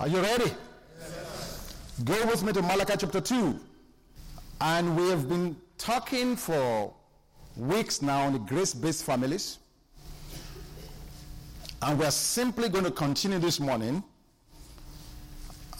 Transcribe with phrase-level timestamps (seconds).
[0.00, 0.50] Are you ready?
[2.02, 3.60] Go with me to Malachi chapter 2.
[4.60, 6.92] And we have been talking for
[7.56, 9.58] weeks now on the grace based families.
[11.82, 14.02] And we are simply going to continue this morning.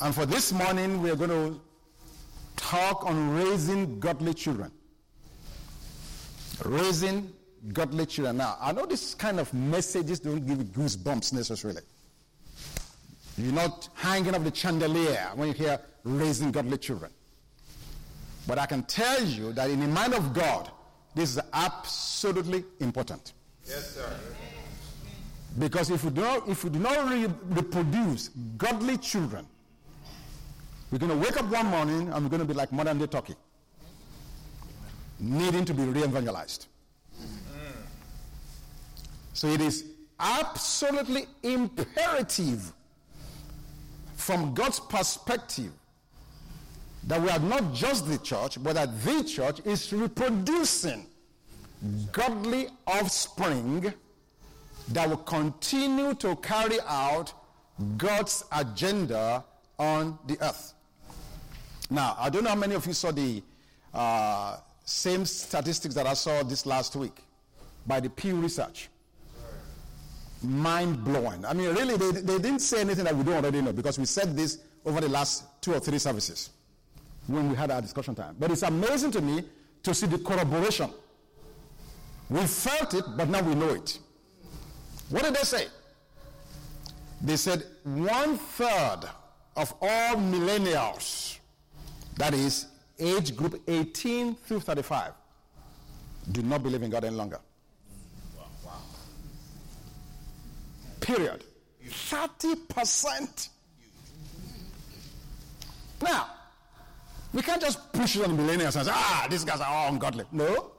[0.00, 1.60] And for this morning, we are going to
[2.54, 4.70] talk on raising godly children.
[6.64, 7.32] Raising
[7.72, 8.36] godly children.
[8.36, 11.82] Now, I know this kind of messages don't give you goosebumps necessarily.
[13.36, 17.10] You're not hanging up the chandelier when you hear raising godly children.
[18.46, 20.70] But I can tell you that in the mind of God,
[21.14, 23.32] this is absolutely important.
[23.66, 24.16] Yes, sir.
[25.58, 29.46] Because if we do not, if we do not re- reproduce godly children,
[30.90, 33.06] we're going to wake up one morning and we're going to be like modern day
[33.06, 33.34] Turkey,
[35.18, 36.66] needing to be re evangelized.
[37.20, 37.72] Mm.
[39.32, 39.84] So it is
[40.18, 42.72] absolutely imperative
[44.24, 45.70] from God's perspective
[47.06, 51.06] that we are not just the church, but that the church is reproducing
[52.10, 53.92] godly offspring
[54.88, 57.34] that will continue to carry out
[57.98, 59.44] God's agenda
[59.78, 60.72] on the earth.
[61.90, 63.42] Now, I don't know how many of you saw the
[63.92, 67.18] uh, same statistics that I saw this last week
[67.86, 68.88] by the Pew Research.
[70.42, 71.44] Mind blowing.
[71.44, 74.04] I mean, really, they, they didn't say anything that we don't already know because we
[74.04, 76.50] said this over the last two or three services
[77.26, 78.36] when we had our discussion time.
[78.38, 79.44] But it's amazing to me
[79.82, 80.90] to see the corroboration.
[82.28, 83.98] We felt it, but now we know it.
[85.10, 85.66] What did they say?
[87.20, 89.00] They said one third
[89.56, 91.38] of all millennials,
[92.16, 92.66] that is
[92.98, 95.12] age group 18 through 35,
[96.32, 97.38] do not believe in God any longer.
[101.04, 101.44] Period.
[101.86, 103.48] 30%.
[106.02, 106.30] Now,
[107.34, 110.24] we can't just push it on millennials and say, ah, these guys are all ungodly.
[110.32, 110.70] No.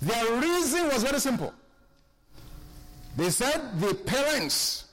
[0.00, 1.52] Their reason was very simple.
[3.16, 4.86] They said the parents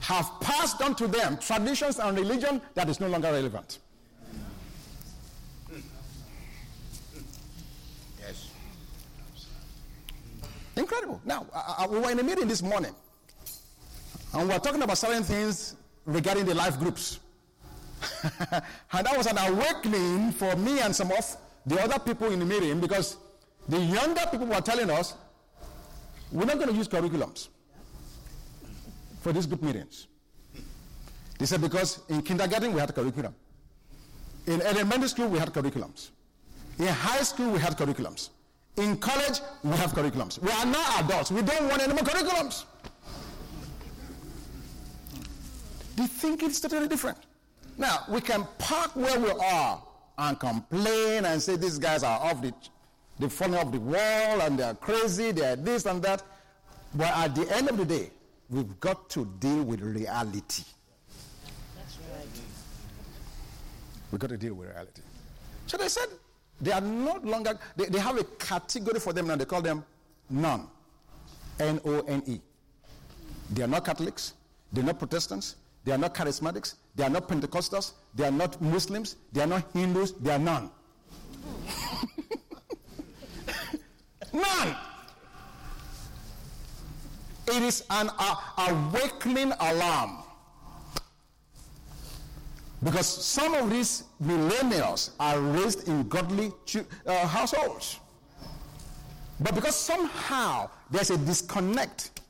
[0.00, 3.78] have passed on to them traditions and religion that is no longer relevant.
[8.18, 8.50] Yes.
[10.76, 11.20] Incredible.
[11.24, 12.94] Now, I, I, we were in a meeting this morning,
[14.36, 17.20] and we were talking about certain things regarding the life groups.
[18.42, 22.44] and that was an awakening for me and some of the other people in the
[22.44, 23.16] meeting because
[23.68, 25.14] the younger people were telling us,
[26.30, 27.48] we're not going to use curriculums
[29.22, 30.06] for these group meetings.
[31.38, 33.34] They said because in kindergarten we had curriculum.
[34.46, 36.10] In elementary school we had curriculums.
[36.78, 38.28] In high school we had curriculums.
[38.76, 40.38] In college we have curriculums.
[40.40, 41.30] We are now adults.
[41.30, 42.64] We don't want any more curriculums.
[45.96, 47.18] The thinking is totally different.
[47.78, 49.82] Now we can park where we are
[50.18, 52.52] and complain and say these guys are off the
[53.18, 56.22] they falling off the wall and they are crazy, they are this and that.
[56.94, 58.10] But at the end of the day,
[58.50, 60.64] we've got to deal with reality.
[61.74, 62.28] That's right.
[64.12, 65.02] We've got to deal with reality.
[65.66, 66.08] So they said
[66.60, 69.36] they are no longer, they, they have a category for them now.
[69.36, 69.84] They call them
[70.28, 70.68] none.
[71.58, 72.40] N O N E.
[73.50, 74.34] They are not Catholics.
[74.72, 75.56] They're not Protestants.
[75.86, 76.74] They are not charismatics.
[76.96, 77.92] They are not Pentecostals.
[78.12, 79.14] They are not Muslims.
[79.32, 80.12] They are not Hindus.
[80.20, 80.68] They are none.
[84.32, 84.76] none.
[87.46, 90.24] It is an uh, awakening alarm.
[92.82, 96.50] Because some of these millennials are raised in godly
[97.06, 98.00] uh, households.
[99.38, 102.22] But because somehow there's a disconnect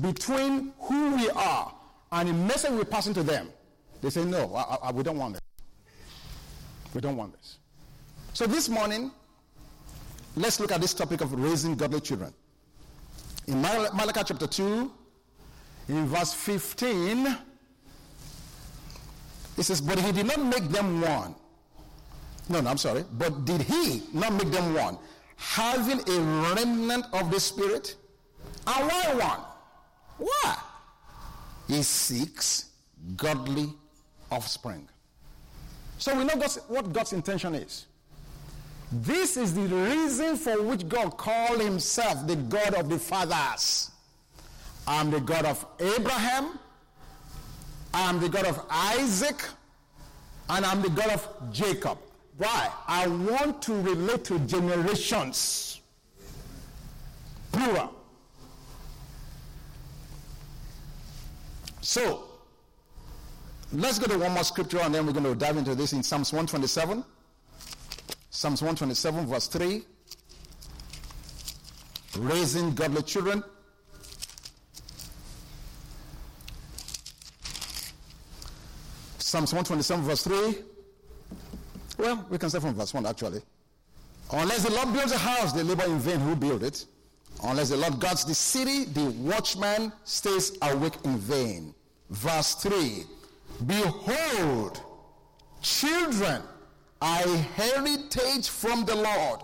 [0.00, 1.72] between who we are
[2.12, 3.48] and the message we're passing to them,
[4.00, 5.42] they say, no, I, I, we don't want this.
[6.94, 7.58] We don't want this.
[8.32, 9.10] So this morning,
[10.36, 12.32] let's look at this topic of raising godly children.
[13.46, 14.90] In Mal- Malachi chapter 2,
[15.88, 17.36] in verse 15,
[19.56, 21.34] it says, But he did not make them one.
[22.48, 23.04] No, no, I'm sorry.
[23.12, 24.98] But did he not make them one?
[25.36, 26.20] Having a
[26.54, 27.96] remnant of the Spirit?
[28.66, 30.28] And why one?
[30.28, 30.56] Why?
[31.66, 32.70] He seeks
[33.16, 33.72] godly
[34.30, 34.88] offspring.
[35.98, 37.86] So we know God's, what God's intention is.
[38.92, 43.90] This is the reason for which God called himself the God of the fathers.
[44.86, 46.58] I'm the God of Abraham,
[47.92, 49.42] I'm the God of Isaac,
[50.48, 51.98] and I'm the God of Jacob.
[52.38, 52.70] Why?
[52.86, 55.80] I want to relate to generations.
[57.50, 57.95] Plural.
[61.86, 62.26] So,
[63.72, 66.02] Let's go to one more scripture and then we're going to dive into this in
[66.02, 67.04] Psalms 127.
[68.30, 69.82] Psalms 127, verse 3.
[72.18, 73.42] Raising godly children.
[79.18, 80.58] Psalms 127, verse 3.
[81.98, 83.42] Well, we can start from verse 1 actually.
[84.32, 86.86] Unless the Lord builds a house, they labor in vain who build it.
[87.42, 91.74] Unless the Lord guards the city, the watchman stays awake in vain.
[92.10, 93.04] Verse 3
[93.66, 94.80] Behold,
[95.62, 96.42] children
[97.00, 99.40] are a heritage from the Lord,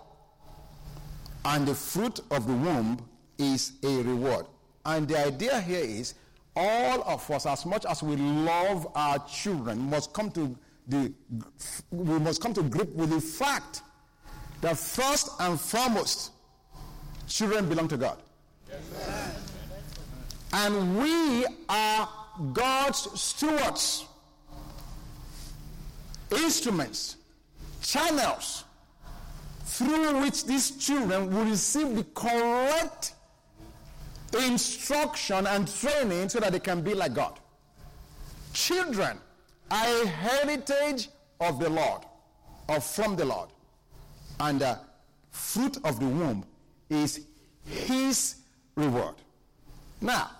[1.45, 2.99] and the fruit of the womb
[3.39, 4.47] is a reward.
[4.85, 6.15] And the idea here is
[6.55, 10.57] all of us, as much as we love our children, must come to
[10.89, 11.13] the
[11.91, 13.83] we must come to grip with the fact
[14.61, 16.33] that first and foremost,
[17.27, 18.19] children belong to God.
[20.53, 22.09] And we are
[22.53, 24.07] God's stewards,
[26.31, 27.17] instruments,
[27.83, 28.65] channels
[29.65, 33.15] through which these children will receive the correct
[34.39, 37.39] instruction and training so that they can be like God.
[38.53, 39.19] Children
[39.71, 41.09] are a heritage
[41.41, 42.03] of the Lord,
[42.69, 43.51] or from the Lord.
[44.41, 44.79] And the
[45.31, 46.45] fruit of the womb
[46.89, 47.27] is
[47.65, 48.37] his
[48.75, 49.15] reward.
[50.01, 50.31] Now,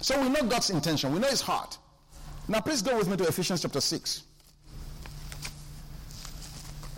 [0.00, 1.78] so we know God's intention, we know his heart.
[2.48, 4.22] Now, please go with me to Ephesians chapter 6.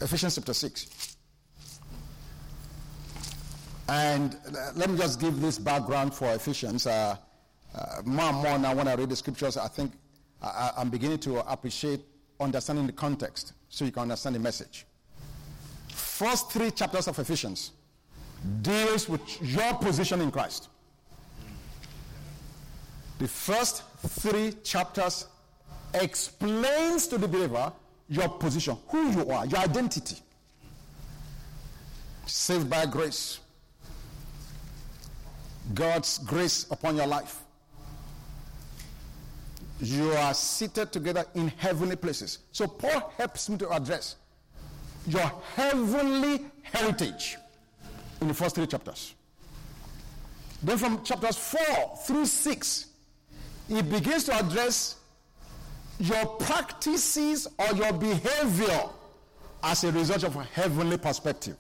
[0.01, 1.17] Ephesians chapter 6.
[3.89, 6.87] And uh, let me just give this background for Ephesians.
[6.87, 7.17] Uh,
[7.75, 9.93] uh, more and more now, when I read the scriptures, I think
[10.43, 12.01] I, I'm beginning to appreciate
[12.39, 14.87] understanding the context so you can understand the message.
[15.89, 17.73] First three chapters of Ephesians
[18.63, 20.69] deals with your position in Christ.
[23.19, 25.27] The first three chapters
[25.95, 27.73] explains to the believer
[28.09, 30.17] your position, who you are, your identity.
[32.27, 33.41] Saved by grace.
[35.75, 37.43] God's grace upon your life.
[39.81, 42.39] You are seated together in heavenly places.
[42.53, 44.17] So Paul helps me to address
[45.07, 47.37] your heavenly heritage
[48.21, 49.15] in the first three chapters.
[50.63, 52.87] Then from chapters 4 through 6,
[53.69, 54.97] he begins to address
[55.99, 58.89] your practices or your behavior
[59.63, 61.57] as a result of a heavenly perspective.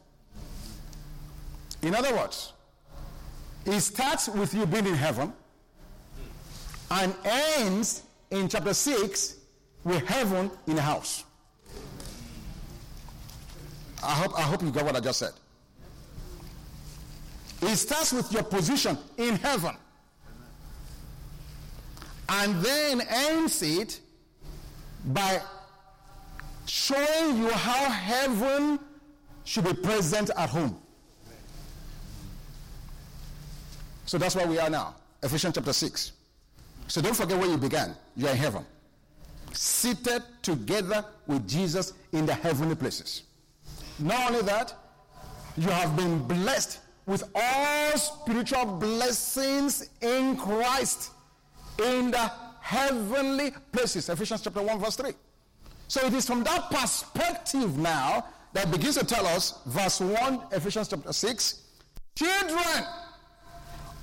[1.83, 2.53] In other words,
[3.67, 5.33] it starts with you being in heaven
[6.91, 9.37] and ends in chapter 6
[9.85, 11.25] with heaven in a house.
[14.03, 15.33] I hope, I hope you got what I just said.
[17.61, 19.77] It starts with your position in heaven
[22.29, 24.01] and then ends it
[25.07, 25.41] by
[26.67, 28.79] showing you how heaven
[29.45, 30.79] should be present at home.
[34.05, 34.95] So that's where we are now.
[35.23, 36.13] Ephesians chapter 6.
[36.87, 37.95] So don't forget where you began.
[38.17, 38.65] You are in heaven.
[39.53, 43.23] Seated together with Jesus in the heavenly places.
[43.99, 44.75] Not only that,
[45.57, 51.13] you have been blessed with all spiritual blessings in Christ
[51.79, 54.09] in the heavenly places.
[54.09, 55.13] Ephesians chapter 1, verse 3.
[55.89, 60.89] So it is from that perspective now that begins to tell us, verse 1, Ephesians
[60.89, 61.63] chapter 6,
[62.15, 62.85] children,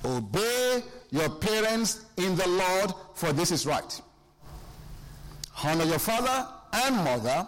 [0.04, 4.00] obey your parents in the Lord, for this is right.
[5.62, 7.46] Honor your father and mother,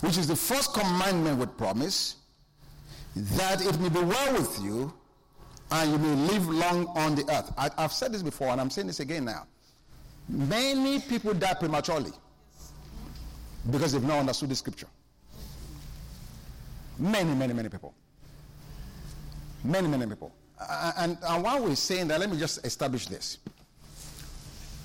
[0.00, 2.16] which is the first commandment with promise,
[3.16, 4.92] that it may be well with you
[5.72, 7.52] and you may live long on the earth.
[7.56, 9.46] I, have said this before and I'm saying this again now.
[10.28, 12.12] Many people die prematurely
[13.70, 14.86] because they've not understood the scripture.
[16.98, 17.94] Many, many, many people.
[19.64, 20.32] Many, many people.
[20.96, 23.38] And, and while we're saying that, let me just establish this.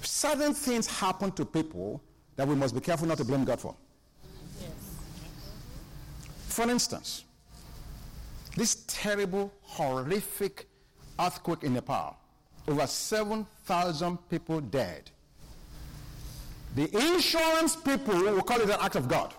[0.02, 2.02] Certain things happen to people
[2.36, 3.76] that we must be careful not to blame God for.
[6.48, 7.26] For instance,
[8.56, 10.68] this terrible, horrific
[11.20, 12.18] earthquake in Nepal,
[12.68, 15.10] over 7,000 people dead.
[16.76, 19.34] The insurance people will call it an act of God.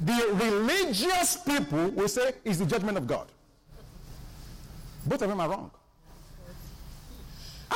[0.00, 3.28] The religious people will say it's the judgment of God.
[5.06, 5.70] Both of them are wrong.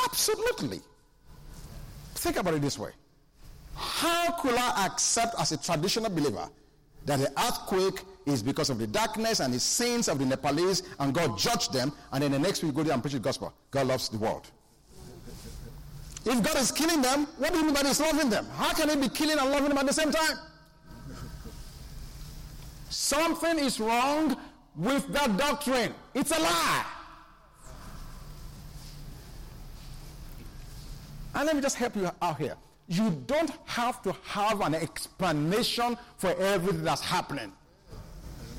[0.04, 0.80] Absolutely.
[2.16, 2.90] Think about it this way.
[3.74, 6.48] How could I accept as a traditional believer
[7.06, 11.14] that the earthquake is because of the darkness and the sins of the Nepalese and
[11.14, 13.52] God judged them and then the next week go there and preach the gospel?
[13.70, 14.50] God loves the world.
[16.24, 18.46] If God is killing them, what do you mean by He's loving them?
[18.56, 20.36] How can He be killing and loving them at the same time?
[22.90, 24.36] Something is wrong
[24.76, 25.94] with that doctrine.
[26.14, 26.84] It's a lie.
[31.34, 32.56] And let me just help you out here.
[32.88, 37.52] You don't have to have an explanation for everything that's happening.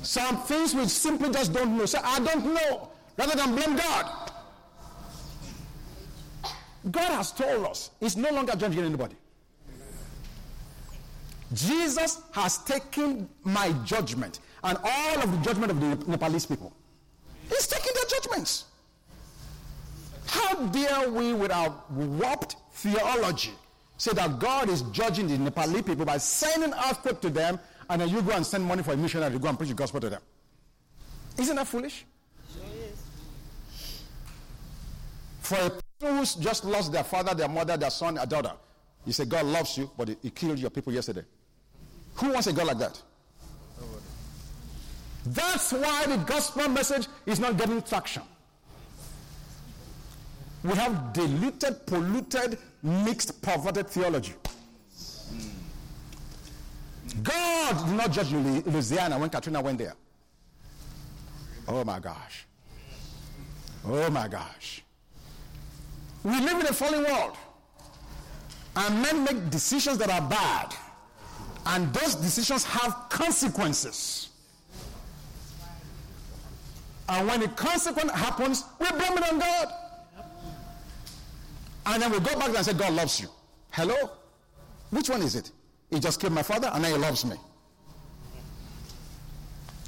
[0.02, 1.86] Some things we simply just don't know.
[1.86, 4.30] Say, I don't know, rather than blame God.
[6.90, 9.16] God has told us He's no longer judging anybody.
[11.54, 16.72] Jesus has taken my judgment and all of the judgment of the Nepalese people.
[17.48, 18.64] He's taking their judgments.
[20.26, 23.52] How dare we, with our warped theology,
[23.98, 27.60] say that God is judging the Nepali people by sending earthquake to them,
[27.92, 29.74] and then you go and send money for a missionary to go and preach the
[29.74, 30.22] gospel to them?
[31.38, 32.06] Isn't that foolish?
[32.54, 32.98] Sure is.
[35.42, 35.70] For a
[36.00, 38.52] person who's just lost their father, their mother, their son, their daughter,
[39.04, 41.22] you say God loves you, but he killed your people yesterday.
[42.14, 43.02] Who wants a God like that?
[45.26, 48.22] That's why the gospel message is not getting traction.
[50.64, 54.32] We have diluted, polluted, mixed, perverted theology.
[57.22, 59.94] God did not judge Louisiana when Katrina went there.
[61.68, 62.46] Oh my gosh.
[63.86, 64.82] Oh my gosh.
[66.24, 67.36] We live in a fallen world.
[68.76, 70.74] And men make decisions that are bad.
[71.66, 74.30] And those decisions have consequences.
[77.08, 79.68] And when the consequence happens, we blame it on God.
[81.86, 83.28] And then we go back and say, God loves you.
[83.70, 84.10] Hello?
[84.90, 85.50] Which one is it?
[85.92, 87.36] He just killed my father and now he loves me.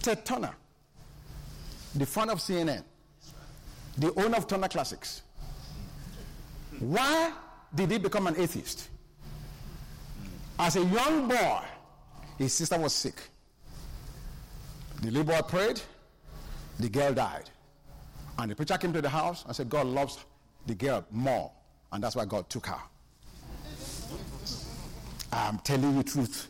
[0.03, 0.55] Ted Turner,
[1.95, 2.85] the founder of CNN,
[3.97, 5.23] the owner of Turner Classics.
[6.79, 7.33] Why
[7.75, 8.91] did he become an atheist?
[10.59, 11.61] As a young boy,
[12.37, 13.23] his sister was sick.
[15.01, 15.81] The little boy prayed,
[16.79, 17.49] the girl died.
[18.39, 20.19] And the preacher came to the house and said, God loves
[20.67, 21.51] the girl more.
[21.93, 22.81] And that's why God took her.
[25.35, 26.49] I'm telling you truth.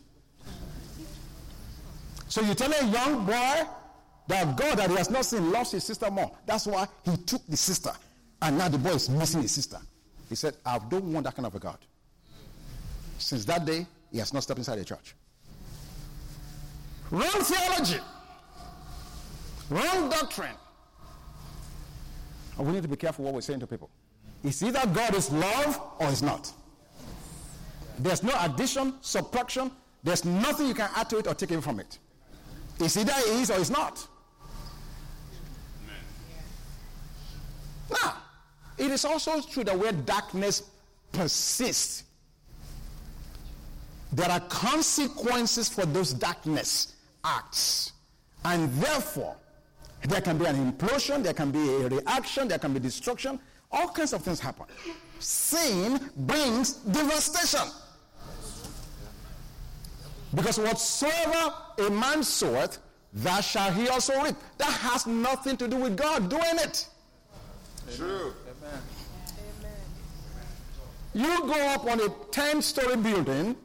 [2.28, 3.62] So you tell a young boy
[4.26, 6.30] that God that he has not seen loves his sister more.
[6.44, 7.92] That's why he took the sister.
[8.42, 9.78] And now the boy is missing his sister.
[10.28, 11.78] He said, I don't want that kind of a God.
[13.18, 15.14] Since that day, he has not stepped inside a church.
[17.10, 18.00] Wrong theology.
[19.70, 20.56] Wrong doctrine.
[22.58, 23.90] And we need to be careful what we're saying to people.
[24.42, 26.52] It's either God is love or he's not.
[27.98, 29.70] There's no addition, subtraction.
[30.02, 31.98] There's nothing you can add to it or take away from it.
[32.80, 34.06] It's either he is or it's not.
[37.90, 38.16] Now,
[38.76, 40.70] it is also true that where darkness
[41.12, 42.04] persists,
[44.12, 47.92] there are consequences for those darkness acts.
[48.44, 49.36] And therefore,
[50.02, 53.38] there can be an implosion, there can be a reaction, there can be destruction.
[53.72, 54.66] All kinds of things happen.
[55.18, 57.68] Sin brings devastation.
[60.34, 62.78] Because whatsoever a man soweth,
[63.14, 64.34] that shall he also reap.
[64.58, 66.88] That has nothing to do with God doing it.
[67.94, 68.34] True.
[68.64, 68.80] Amen.
[69.60, 69.72] Amen.
[71.14, 73.56] You go up on a 10 story building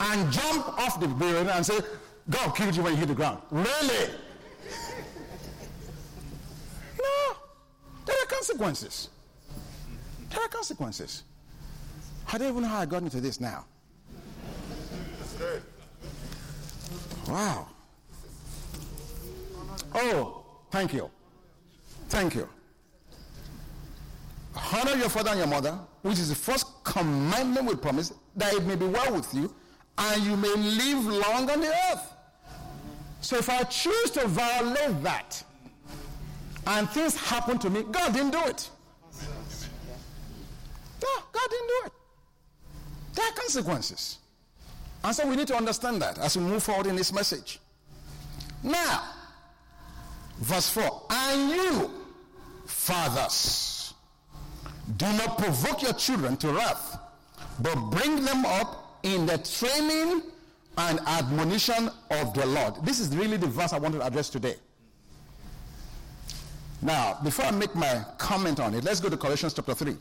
[0.00, 1.78] and jump off the building and say,
[2.28, 3.40] God killed you when you hit the ground.
[3.50, 3.66] Really?
[6.98, 7.36] no.
[8.04, 9.08] There are consequences.
[10.28, 11.22] There are consequences.
[12.32, 13.64] I don't even know how I got into this now.
[17.30, 17.68] Wow.
[19.94, 21.08] Oh, thank you.
[22.08, 22.48] Thank you.
[24.74, 28.64] Honor your father and your mother, which is the first commandment with promise, that it
[28.64, 29.54] may be well with you
[29.98, 32.14] and you may live long on the earth.
[33.20, 35.44] So if I choose to violate that
[36.66, 38.70] and things happen to me, God didn't do it.
[41.02, 41.92] No, God didn't do it.
[43.14, 44.18] There are consequences.
[45.02, 47.58] And so we need to understand that as we move forward in this message.
[48.62, 49.02] Now,
[50.38, 51.90] verse 4 And you,
[52.66, 53.94] fathers,
[54.96, 56.98] do not provoke your children to wrath,
[57.60, 60.22] but bring them up in the training
[60.76, 62.74] and admonition of the Lord.
[62.84, 64.56] This is really the verse I want to address today.
[66.82, 69.96] Now, before I make my comment on it, let's go to Colossians chapter 3.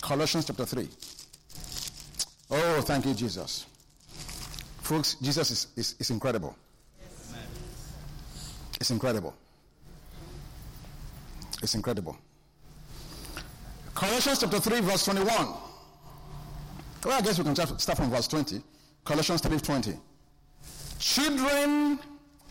[0.00, 0.88] Colossians chapter 3.
[2.50, 3.66] Oh, thank you, Jesus.
[4.86, 6.56] Folks, Jesus is, is, is incredible.
[8.80, 9.34] It's incredible.
[11.60, 12.16] It's incredible.
[13.96, 15.26] Colossians chapter 3, verse 21.
[17.04, 18.62] Well, I guess we can start from verse 20.
[19.04, 19.98] Colossians 3:20.
[21.00, 21.98] Children,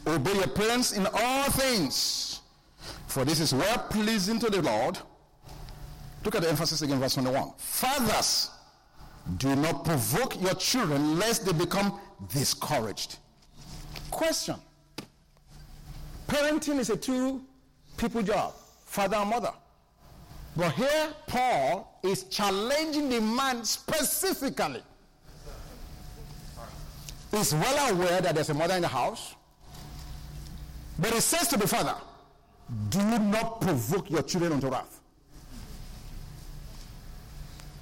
[0.05, 2.41] obey your parents in all things,
[3.07, 4.97] for this is well pleasing to the Lord.
[6.25, 7.53] Look at the emphasis again, verse 21.
[7.57, 8.49] Fathers,
[9.37, 11.99] do not provoke your children lest they become
[12.31, 13.17] discouraged.
[14.11, 14.55] Question.
[16.27, 17.41] Parenting is a two
[17.97, 18.53] people job,
[18.85, 19.51] father and mother.
[20.57, 24.81] But here, Paul is challenging the man specifically.
[27.31, 29.35] He's well aware that there's a mother in the house.
[30.97, 31.95] But he says to the father,
[32.89, 35.01] Do not provoke your children unto wrath.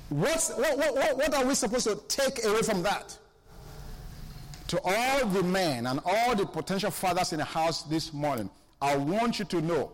[0.10, 3.18] What's, what, what, what are we supposed to take away from that?
[4.74, 8.50] To all the men and all the potential fathers in the house this morning,
[8.82, 9.92] I want you to know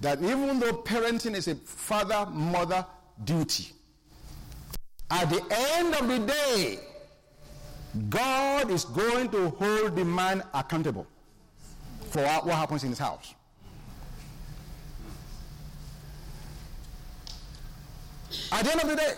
[0.00, 2.84] that even though parenting is a father mother
[3.22, 3.72] duty,
[5.12, 6.78] at the end of the day,
[8.08, 11.06] God is going to hold the man accountable
[12.10, 13.32] for what happens in his house.
[18.50, 19.12] At the end of the day,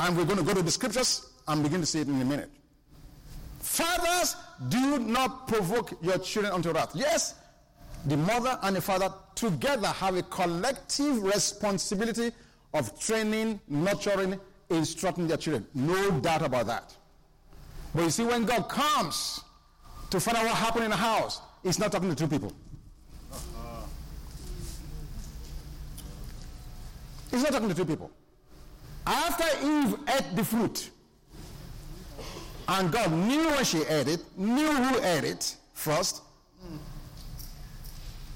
[0.00, 2.24] and we're going to go to the scriptures and begin to see it in a
[2.26, 2.50] minute.
[3.76, 4.36] Fathers,
[4.68, 6.92] do not provoke your children unto wrath.
[6.94, 7.34] Yes,
[8.06, 12.32] the mother and the father together have a collective responsibility
[12.72, 14.40] of training, nurturing,
[14.70, 15.66] instructing their children.
[15.74, 16.96] No doubt about that.
[17.94, 19.40] But you see, when God comes
[20.08, 22.52] to find out what happened in the house, He's not talking to two people.
[27.30, 28.10] He's not talking to two people.
[29.06, 30.90] After Eve ate the fruit,
[32.68, 36.22] and God knew when she ate it, knew who ate it first,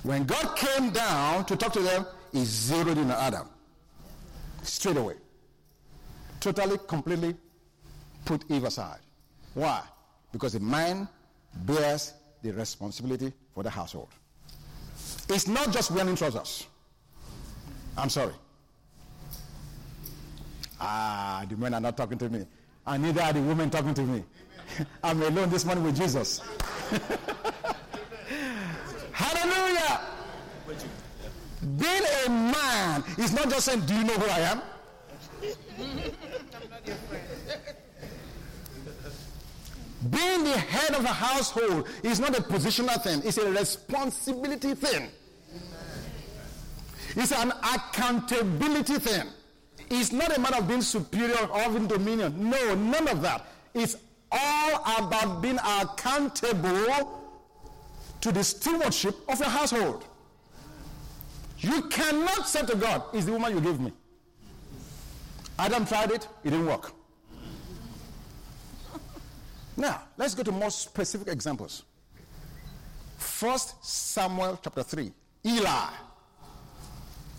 [0.03, 3.49] when God came down to talk to them, he zeroed in on Adam.
[4.63, 5.15] Straight away.
[6.39, 7.37] Totally, completely
[8.25, 9.01] put Eve aside.
[9.55, 9.83] Why?
[10.33, 11.09] Because the man
[11.65, 14.09] bears the responsibility for the household.
[15.29, 16.67] It's not just wearing trousers.
[17.97, 18.35] I'm sorry.
[20.81, 22.47] Ah, the men are not talking to me.
[22.91, 24.25] And neither are the women talking to me.
[25.05, 26.41] I'm alone this morning with Jesus.
[29.13, 30.01] Hallelujah.
[31.79, 34.61] Being a man is not just saying, Do you know who I am?
[40.11, 45.11] Being the head of a household is not a positional thing, it's a responsibility thing.
[47.15, 49.29] It's an accountability thing.
[49.91, 52.49] It's not a matter of being superior or having dominion.
[52.49, 53.47] No, none of that.
[53.75, 53.97] It's
[54.31, 57.21] all about being accountable
[58.21, 60.05] to the stewardship of your household.
[61.59, 63.93] You cannot say to God, Is the woman you gave me.
[65.59, 66.93] Adam tried it, it didn't work.
[69.77, 71.83] Now, let's go to more specific examples.
[73.19, 75.13] First Samuel chapter 3.
[75.47, 75.91] Eli,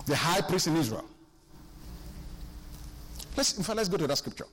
[0.05, 1.05] the high priest in Israel.
[3.35, 4.47] Let's, in fact, let's go to that scripture.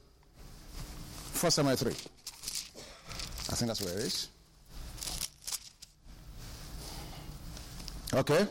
[1.33, 1.93] First Samuel 3.
[1.93, 4.29] I think that's where it is.
[8.15, 8.47] Okay.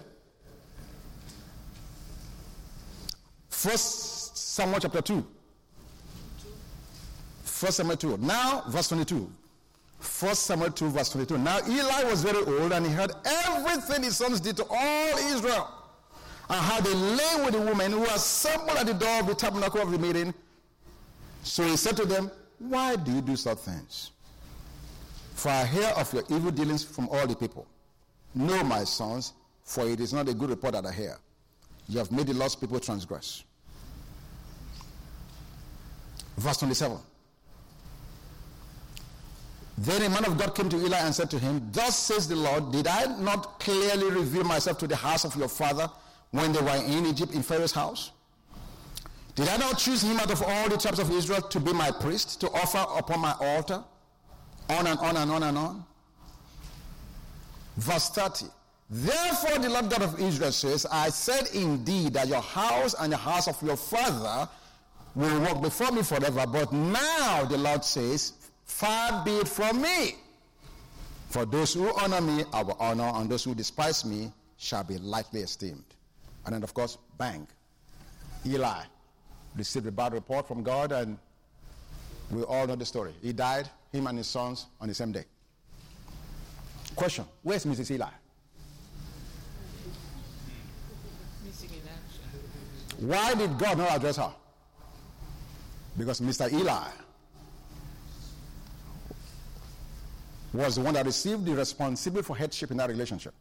[3.49, 5.25] First Samuel chapter 2.
[7.43, 8.17] First Samuel 2.
[8.17, 9.29] Now, verse 22.
[9.99, 11.37] First Samuel 2, verse 22.
[11.37, 15.76] Now Eli was very old and he heard everything his sons did to all Israel.
[16.49, 19.81] And how they lay with the woman who assembled at the door of the tabernacle
[19.81, 20.33] of the meeting.
[21.43, 24.11] So he said to them, Why do you do such things?
[25.35, 27.67] For I hear of your evil dealings from all the people.
[28.33, 29.33] No, my sons,
[29.63, 31.17] for it is not a good report that I hear.
[31.89, 33.43] You have made the lost people transgress.
[36.37, 36.97] Verse 27.
[39.79, 42.35] Then a man of God came to Eli and said to him, Thus says the
[42.35, 45.89] Lord, Did I not clearly reveal myself to the house of your father
[46.31, 48.11] when they were in Egypt in Pharaoh's house?
[49.35, 51.91] Did I not choose him out of all the tribes of Israel to be my
[51.91, 53.83] priest, to offer upon my altar?
[54.69, 55.85] On and on and on and on.
[57.77, 58.45] Verse 30.
[58.89, 63.17] Therefore, the Lord God of Israel says, I said indeed that your house and the
[63.17, 64.49] house of your father
[65.13, 66.45] will walk before me forever.
[66.47, 68.33] But now the Lord says,
[68.65, 70.15] Far be it from me.
[71.29, 74.97] For those who honor me, I will honor, and those who despise me shall be
[74.97, 75.86] lightly esteemed.
[76.47, 77.45] And then, of course, bang.
[78.45, 78.83] Eli
[79.57, 81.17] received a bad report from God, and
[82.31, 83.11] we all know the story.
[83.21, 85.25] He died, him and his sons, on the same day.
[86.95, 87.91] Question Where's Mrs.
[87.91, 88.07] Eli?
[91.45, 93.07] Missing in action.
[93.07, 94.31] Why did God not address her?
[95.97, 96.49] Because Mr.
[96.49, 96.87] Eli
[100.53, 103.33] was the one that received the responsibility for headship in that relationship.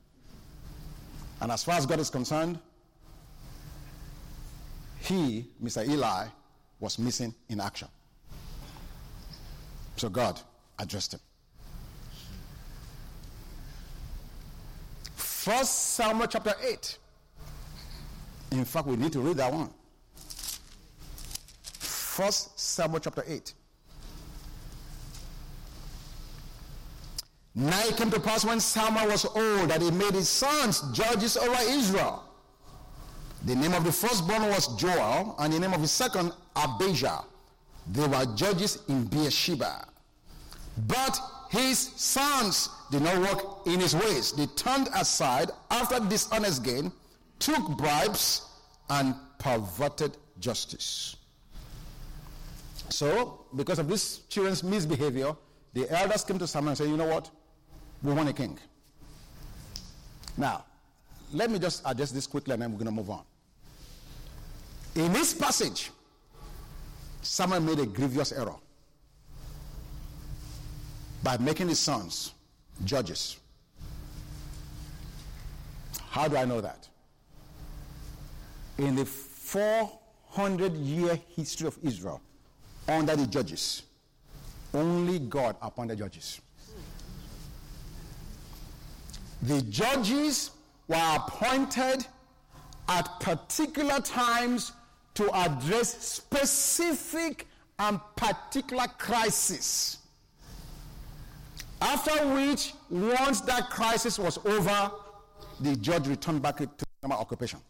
[1.40, 2.58] And as far as God is concerned,
[5.06, 5.88] he, Mr.
[5.88, 6.26] Eli,
[6.80, 7.88] was missing in action.
[9.96, 10.40] So God
[10.78, 11.20] addressed him.
[15.14, 16.98] First Samuel chapter 8.
[18.50, 19.70] In fact, we need to read that one.
[21.62, 23.54] First Samuel chapter 8.
[27.54, 31.36] Now it came to pass when Samuel was old that he made his sons judges
[31.36, 32.25] over Israel.
[33.46, 37.22] The name of the firstborn was Joel, and the name of the second, Abijah.
[37.92, 39.86] They were judges in Beersheba.
[40.88, 41.16] But
[41.50, 44.32] his sons did not walk in his ways.
[44.32, 46.90] They turned aside after dishonest gain,
[47.38, 48.42] took bribes,
[48.90, 51.14] and perverted justice.
[52.88, 55.36] So, because of this children's misbehavior,
[55.72, 57.30] the elders came to Samuel and said, You know what?
[58.02, 58.58] We want a king.
[60.36, 60.64] Now,
[61.32, 63.22] let me just address this quickly and then we're going to move on.
[64.96, 65.90] In this passage,
[67.20, 68.56] Samuel made a grievous error
[71.22, 72.32] by making his sons
[72.82, 73.36] judges.
[76.08, 76.88] How do I know that?
[78.78, 82.22] In the 400 year history of Israel,
[82.88, 83.82] under the judges,
[84.72, 86.40] only God appointed judges.
[89.42, 90.52] The judges
[90.88, 92.06] were appointed
[92.88, 94.72] at particular times
[95.16, 97.46] to address specific
[97.78, 99.98] and particular crises.
[101.80, 104.90] After which, once that crisis was over,
[105.60, 106.68] the judge returned back to
[107.02, 107.60] normal occupation.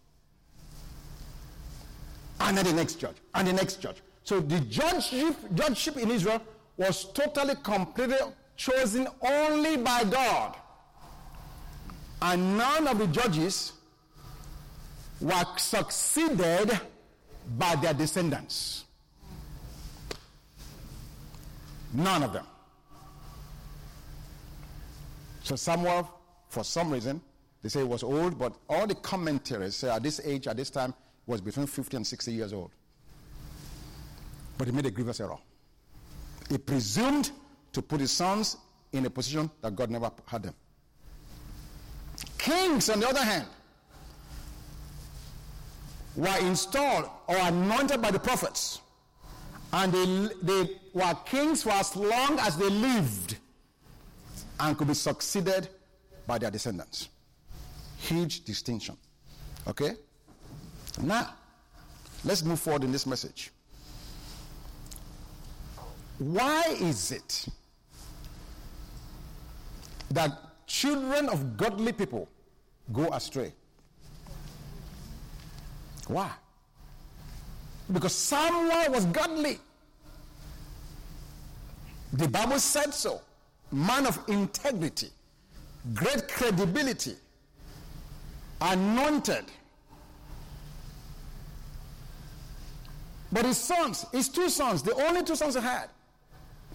[2.40, 4.02] And then the next judge, and the next judge.
[4.24, 6.42] So the judgeship, judgeship in Israel
[6.76, 8.18] was totally, completely
[8.56, 10.56] chosen only by God.
[12.22, 13.72] And none of the judges
[15.20, 16.80] were succeeded
[17.58, 18.84] by their descendants.
[21.92, 22.46] None of them.
[25.42, 26.10] So Samuel,
[26.48, 27.20] for some reason,
[27.62, 30.70] they say he was old, but all the commentaries say at this age, at this
[30.70, 30.92] time,
[31.26, 32.70] was between 50 and 60 years old.
[34.58, 35.38] But he made a grievous error.
[36.48, 37.30] He presumed
[37.72, 38.56] to put his sons
[38.92, 40.54] in a position that God never had them.
[42.38, 43.46] Kings, on the other hand,
[46.16, 48.80] were installed or anointed by the prophets.
[49.72, 53.36] And they, they were kings for as long as they lived
[54.58, 55.68] and could be succeeded
[56.26, 57.10] by their descendants.
[57.98, 58.96] Huge distinction.
[59.68, 59.92] Okay?
[61.02, 61.34] Now,
[62.24, 63.50] let's move forward in this message.
[66.18, 67.46] Why is it
[70.10, 72.28] that children of godly people
[72.92, 73.52] go astray?
[76.06, 76.30] Why?
[77.92, 79.58] Because Samuel was godly.
[82.12, 83.20] The Bible said so.
[83.72, 85.08] Man of integrity,
[85.94, 87.16] great credibility,
[88.60, 89.44] anointed.
[93.32, 95.88] But his sons, his two sons, the only two sons he had,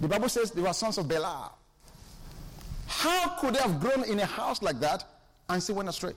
[0.02, 1.58] the Bible says they were sons of Belial.
[2.88, 5.06] How could they have grown in a house like that
[5.48, 6.14] and still went astray?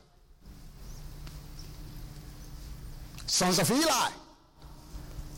[3.26, 4.10] Sons of Eli.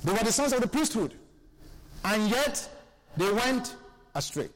[0.05, 1.14] They were the sons of the priesthood.
[2.05, 2.68] And yet
[3.16, 3.77] they went
[4.14, 4.49] astray.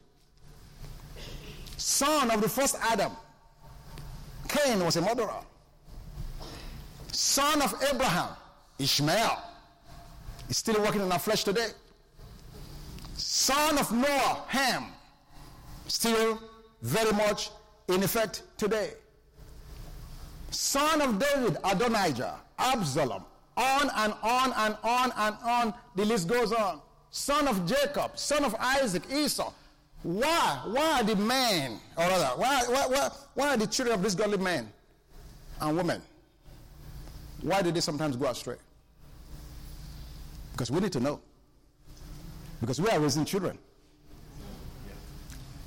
[1.77, 3.11] Son of the first Adam.
[4.47, 5.41] Cain was a murderer.
[7.11, 8.29] Son of Abraham,
[8.79, 9.41] Ishmael,
[10.49, 11.69] is still working in our flesh today.
[13.15, 14.85] Son of Noah, Ham,
[15.87, 16.41] still
[16.81, 17.49] very much
[17.87, 18.91] in effect today.
[20.49, 23.25] Son of David, Adonijah, Absalom,
[23.57, 26.81] on and on and on and on, the list goes on.
[27.09, 29.51] Son of Jacob, son of Isaac, Esau.
[30.03, 30.61] Why?
[30.65, 34.15] Why are the men, or rather, why, why, why, why are the children of these
[34.15, 34.71] godly men
[35.59, 36.01] and women?
[37.41, 38.55] Why do they sometimes go astray?
[40.53, 41.19] Because we need to know.
[42.59, 43.57] Because we are raising children.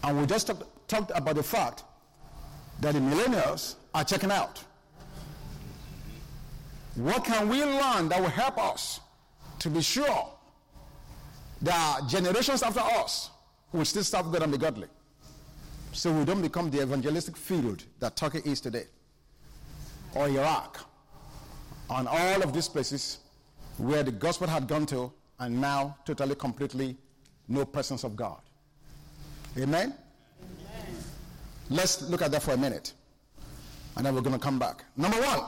[0.03, 1.85] And we just talk, talked about the fact
[2.81, 4.63] that the millennials are checking out.
[6.97, 9.01] What can we learn that will help us
[9.59, 10.31] to be sure
[11.63, 13.31] that generations after us
[13.73, 14.87] will still serve God and be godly?
[15.93, 18.85] So we don't become the evangelistic field that Turkey is today,
[20.15, 20.89] or Iraq,
[21.91, 23.19] and all of these places
[23.79, 26.97] where the gospel had gone to and now totally, completely
[27.49, 28.41] no presence of God.
[29.57, 29.95] Amen?
[29.95, 30.97] Amen?
[31.71, 32.93] Let's look at that for a minute.
[33.97, 34.85] And then we're going to come back.
[34.97, 35.41] Number one,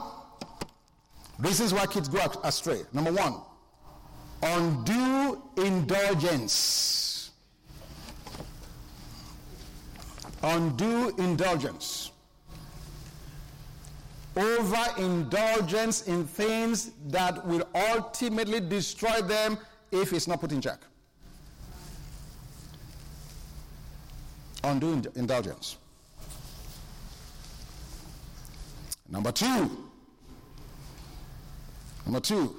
[1.39, 2.81] reasons why kids go astray.
[2.93, 3.35] Number one,
[4.41, 7.31] undue indulgence.
[10.43, 12.11] Undue indulgence.
[14.35, 19.57] Overindulgence in things that will ultimately destroy them
[19.91, 20.79] if it's not put in check.
[24.63, 25.77] Undue indulgence.
[29.09, 29.86] Number two.
[32.07, 32.55] Number two.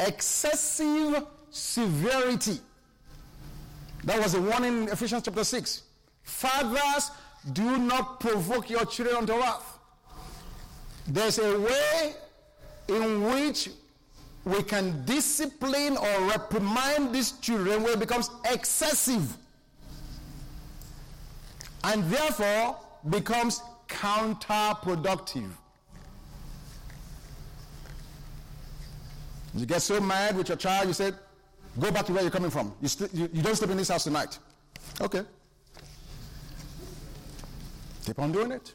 [0.00, 2.58] Excessive severity.
[4.04, 5.82] That was a warning in Ephesians chapter 6.
[6.22, 7.10] Fathers,
[7.52, 9.78] do not provoke your children unto wrath.
[11.06, 12.14] There's a way
[12.88, 13.68] in which
[14.46, 19.36] we can discipline or reprimand these children where it becomes excessive
[21.84, 22.78] and therefore
[23.10, 25.50] becomes counterproductive.
[29.56, 31.14] You get so mad with your child, you said,
[31.78, 32.72] Go back to where you're coming from.
[32.80, 34.38] You, st- you, you don't sleep in this house tonight.
[35.00, 35.22] Okay.
[38.06, 38.72] Keep on doing it.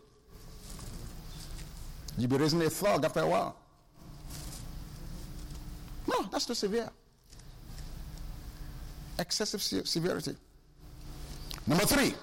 [2.17, 3.57] You'll be raising a thug after a while.
[6.07, 6.89] No, that's too severe.
[9.17, 10.35] Excessive se- severity.
[11.65, 12.13] Number three,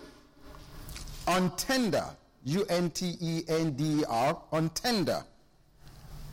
[1.26, 5.24] untender, U N T E N D E R, untender,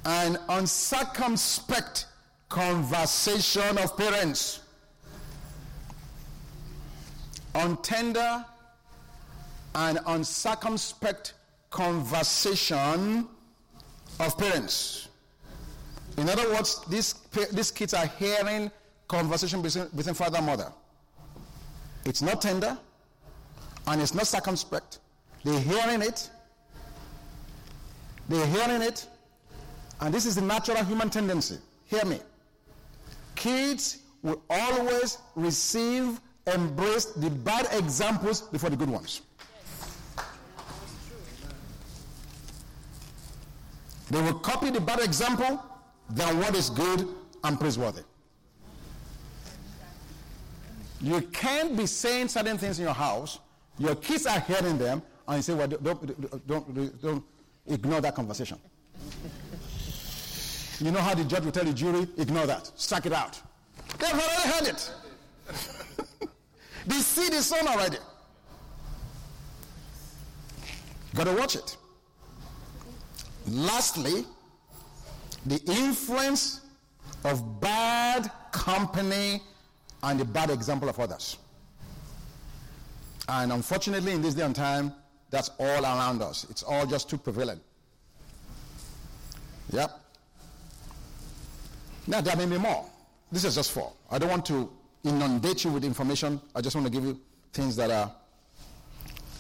[0.05, 2.05] and uncircumspect
[2.49, 4.61] conversation of parents.
[7.53, 8.45] Untender
[9.75, 11.33] and uncircumspect
[11.69, 13.27] conversation
[14.19, 15.09] of parents.
[16.17, 17.13] In other words, these,
[17.51, 18.71] these kids are hearing
[19.07, 20.71] conversation between, between father and mother.
[22.05, 22.77] It's not tender
[23.87, 24.99] and it's not circumspect.
[25.43, 26.29] They're hearing it.
[28.29, 29.07] They're hearing it.
[29.99, 31.57] And this is the natural human tendency.
[31.85, 32.19] Hear me.
[33.35, 39.21] Kids will always receive, embrace the bad examples before the good ones.
[44.09, 45.63] They will copy the bad example
[46.09, 47.07] than what is good
[47.43, 48.03] and praiseworthy.
[51.01, 53.39] You can't be saying certain things in your house,
[53.77, 57.23] your kids are hearing them, and you say, well, don't, don't, don't, don't
[57.67, 58.57] ignore that conversation.
[60.79, 63.41] You know how the judge will tell the jury, ignore that, strike it out.
[63.97, 64.91] They've already heard it.
[66.85, 67.97] they see the son already.
[71.15, 71.77] Got to watch it.
[73.47, 74.25] Lastly,
[75.45, 76.61] the influence
[77.23, 79.41] of bad company
[80.03, 81.37] and the bad example of others.
[83.29, 84.93] And unfortunately, in this day and time,
[85.29, 86.45] that's all around us.
[86.49, 87.61] It's all just too prevalent.
[89.71, 90.04] Yep.
[92.07, 92.85] Now, there may be more.
[93.31, 93.91] This is just four.
[94.11, 94.71] I don't want to
[95.03, 96.39] inundate you with information.
[96.53, 97.19] I just want to give you
[97.53, 98.11] things that are.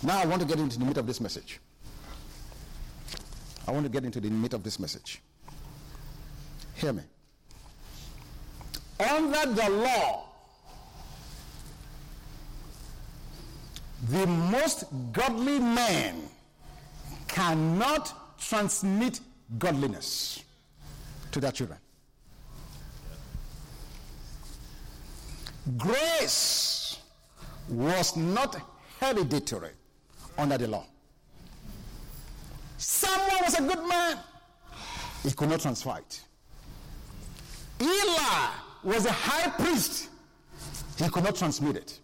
[0.03, 1.59] Now, I want to get into the meat of this message.
[3.67, 5.21] I want to get into the meat of this message.
[6.75, 7.03] Hear me.
[8.99, 10.29] Under the law,
[14.09, 16.15] the most godly man
[17.27, 19.19] cannot transmit
[19.57, 20.43] godliness
[21.31, 21.79] to their children.
[25.77, 26.99] Grace
[27.67, 28.55] was not
[28.99, 29.71] hereditary
[30.37, 30.85] under the law.
[32.77, 34.19] Someone was a good man,
[35.23, 36.21] he could not transfer it.
[37.81, 38.49] Eli
[38.83, 40.09] was a high priest,
[40.97, 41.99] he could not transmit it.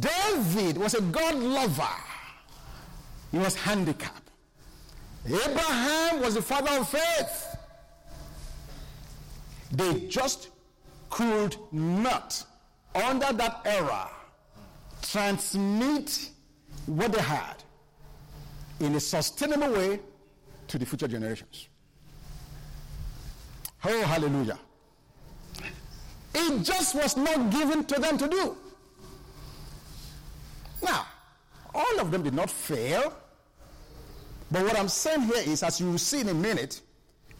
[0.00, 1.86] David was a God lover,
[3.30, 4.30] he was handicapped.
[5.24, 7.56] Abraham was the father of faith.
[9.72, 10.50] They just
[11.10, 12.44] could not,
[12.94, 14.10] under that era,
[15.02, 16.30] transmit
[16.86, 17.62] what they had
[18.80, 20.00] in a sustainable way
[20.68, 21.68] to the future generations.
[23.84, 24.58] Oh, hallelujah.
[26.34, 28.56] It just was not given to them to do.
[30.82, 31.06] Now,
[31.74, 33.12] all of them did not fail.
[34.50, 36.80] But what I'm saying here is, as you will see in a minute,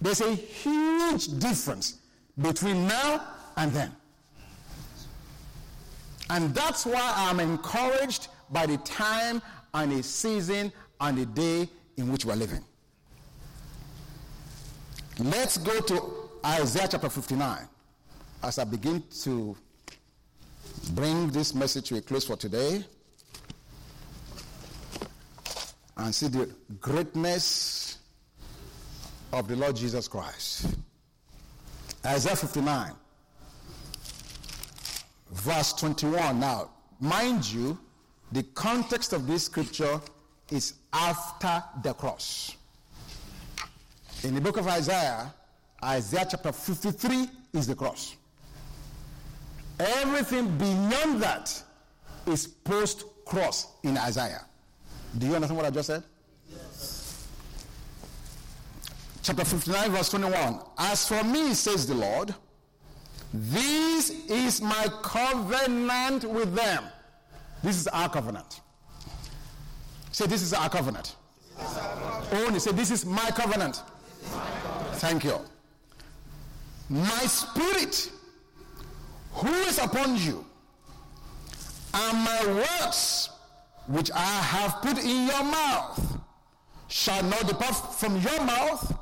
[0.01, 1.99] there's a huge difference
[2.41, 3.23] between now
[3.57, 3.93] and then.
[6.31, 9.41] And that's why I'm encouraged by the time
[9.75, 12.65] and the season and the day in which we're living.
[15.19, 16.03] Let's go to
[16.45, 17.69] Isaiah chapter 59.
[18.43, 19.57] as I begin to
[20.91, 22.85] bring this message to a close for today
[25.97, 26.49] and see the
[26.81, 27.99] greatness
[29.33, 30.77] of the Lord Jesus Christ.
[32.05, 32.93] Isaiah 59,
[35.31, 36.39] verse 21.
[36.41, 37.79] Now, mind you,
[38.33, 40.01] the context of this scripture
[40.51, 42.57] is after the cross.
[44.25, 45.33] In the book of Isaiah,
[45.85, 48.17] Isaiah chapter 53 is the cross.
[49.79, 51.63] Everything beyond that
[52.27, 54.45] is post cross in Isaiah.
[55.19, 56.03] Do you understand what I just said?
[56.51, 57.29] Yes.
[59.23, 60.61] Chapter 59, verse 21.
[60.79, 62.35] As for me, says the Lord,
[63.33, 66.85] this is my covenant with them.
[67.63, 68.61] This is our covenant.
[70.13, 71.17] Say, this is our covenant.
[72.33, 73.83] Only say, this is my covenant.
[74.95, 75.39] Thank you.
[76.89, 78.11] My spirit,
[79.33, 80.45] who is upon you,
[81.93, 83.31] and my words,
[83.89, 86.19] which I have put in your mouth,
[86.89, 88.95] shall not depart from your mouth,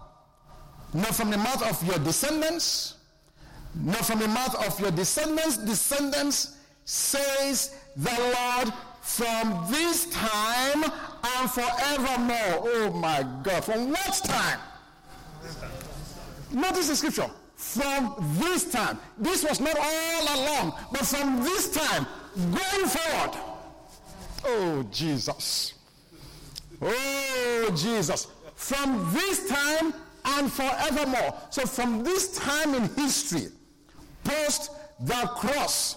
[0.92, 2.94] nor from the mouth of your descendants,
[3.74, 11.50] nor from the mouth of your descendants' descendants, says the Lord, from this time and
[11.50, 12.62] forevermore.
[12.64, 14.58] Oh my God, from what time?
[16.52, 17.30] Notice the scripture.
[17.56, 18.98] From this time.
[19.18, 22.06] This was not all along, but from this time
[22.36, 23.38] going forward.
[24.44, 25.74] Oh, Jesus.
[26.80, 28.28] Oh, Jesus.
[28.54, 31.34] From this time and forevermore.
[31.50, 33.48] So, from this time in history,
[34.24, 35.96] post the cross,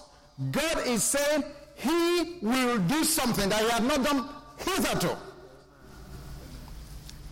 [0.50, 5.16] God is saying He will do something that He had not done hitherto.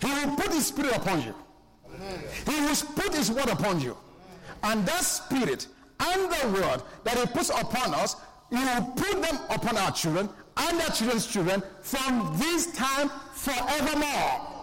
[0.01, 1.35] He will put His Spirit upon you.
[2.45, 3.97] He will put His word upon you.
[4.63, 5.67] And that Spirit
[6.01, 8.17] and the word that He puts upon us,
[8.51, 14.57] He will put them upon our children and their children's children from this time forevermore.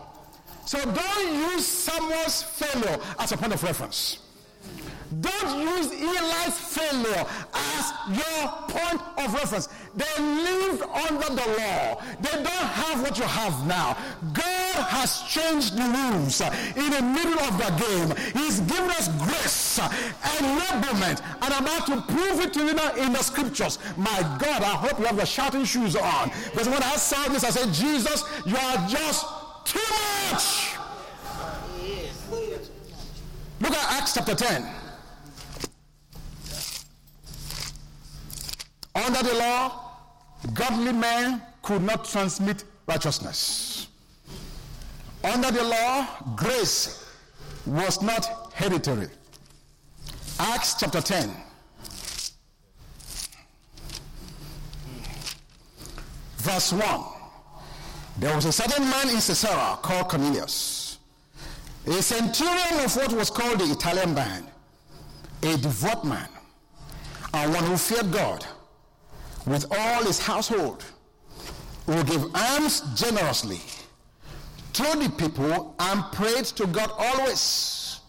[0.65, 4.19] So don't use someone's failure as a point of reference.
[5.21, 9.69] Don't use Eli's failure as your point of reference.
[9.95, 12.01] They lived under the law.
[12.21, 13.97] They don't have what you have now.
[14.33, 18.33] God has changed the rules in the middle of the game.
[18.33, 21.21] He's given us grace enablement.
[21.41, 23.79] And I'm about to prove it to you now in the scriptures.
[23.97, 26.31] My God, I hope you have your shouting shoes on.
[26.51, 29.25] Because when I saw this, I said, Jesus, you are just
[29.65, 29.79] too
[30.31, 30.75] much.
[33.61, 34.82] Look at Acts chapter 10.
[38.95, 39.91] Under the law,
[40.53, 43.87] godly men could not transmit righteousness.
[45.23, 47.09] Under the law, grace
[47.65, 49.07] was not hereditary.
[50.39, 51.31] Acts chapter 10.
[56.37, 57.03] Verse 1.
[58.19, 60.99] There was a certain man in Caesarea called Cornelius,
[61.87, 64.45] a centurion of what was called the Italian band,
[65.41, 66.29] a devout man,
[67.33, 68.45] and one who feared God
[69.45, 70.83] with all his household,
[71.85, 73.59] who gave alms generously
[74.73, 77.99] to the people and prayed to God always.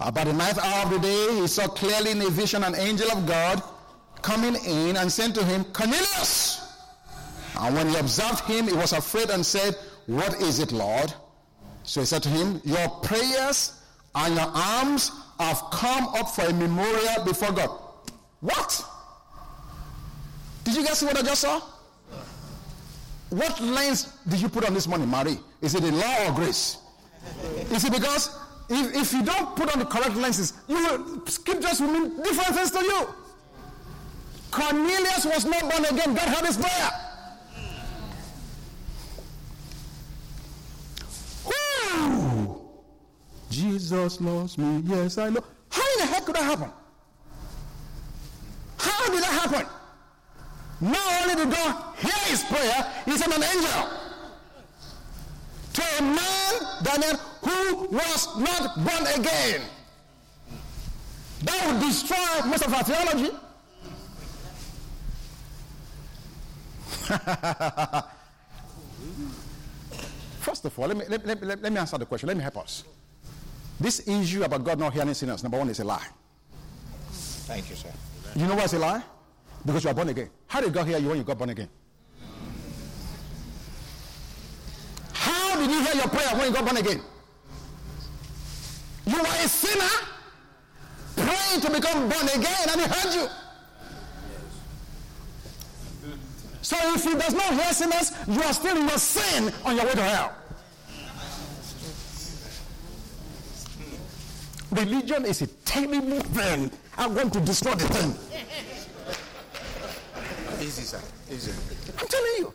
[0.00, 3.10] About the ninth hour of the day, he saw clearly in a vision an angel
[3.10, 3.62] of God
[4.22, 6.62] coming in and saying to him, Cornelius!
[7.58, 9.74] And when he observed him, he was afraid and said,
[10.06, 11.14] What is it, Lord?
[11.84, 13.80] So he said to him, Your prayers
[14.14, 17.70] and your alms have come up for a memorial before God.
[18.40, 18.84] What?
[20.66, 21.62] Did you guys see what I just saw?
[23.30, 25.38] What lens did you put on this money, Mary?
[25.62, 26.78] Is it a law or grace?
[27.70, 28.36] Is it because
[28.68, 32.56] if, if you don't put on the correct lenses, you will, scriptures will mean different
[32.56, 33.06] things to you.
[34.50, 36.14] Cornelius was not born again.
[36.14, 36.90] God heard his prayer.
[43.50, 44.82] Jesus loves me.
[44.84, 45.44] Yes, I know.
[45.70, 46.70] How in the heck could that happen?
[48.78, 49.66] How did that happen?
[50.80, 53.88] Not only did God hear his prayer, he sent an angel
[55.72, 56.52] to a man,
[56.82, 59.62] Daniel, who was not born again.
[61.44, 63.30] That would destroy most of our theology.
[70.40, 72.26] First of all, let me, let, let, let, let me answer the question.
[72.26, 72.84] Let me help us.
[73.78, 76.06] This issue about God not hearing sinners, number one, is a lie.
[77.10, 77.92] Thank you, sir.
[78.34, 79.02] You know why it's a lie?
[79.66, 80.30] Because you are born again.
[80.46, 81.68] How did God hear you when you got born again?
[85.12, 87.02] How did you hear your prayer when you got born again?
[89.06, 89.96] You were a sinner
[91.16, 93.28] prayed to become born again and he heard you.
[96.62, 99.86] So if he does not hear sinners, you are still in your sin on your
[99.86, 100.32] way to hell.
[104.70, 106.70] Religion is a terrible thing.
[106.96, 108.14] I want to destroy the thing.
[110.66, 111.00] Easy, sir.
[111.30, 111.52] Easy.
[111.96, 112.52] I'm telling you.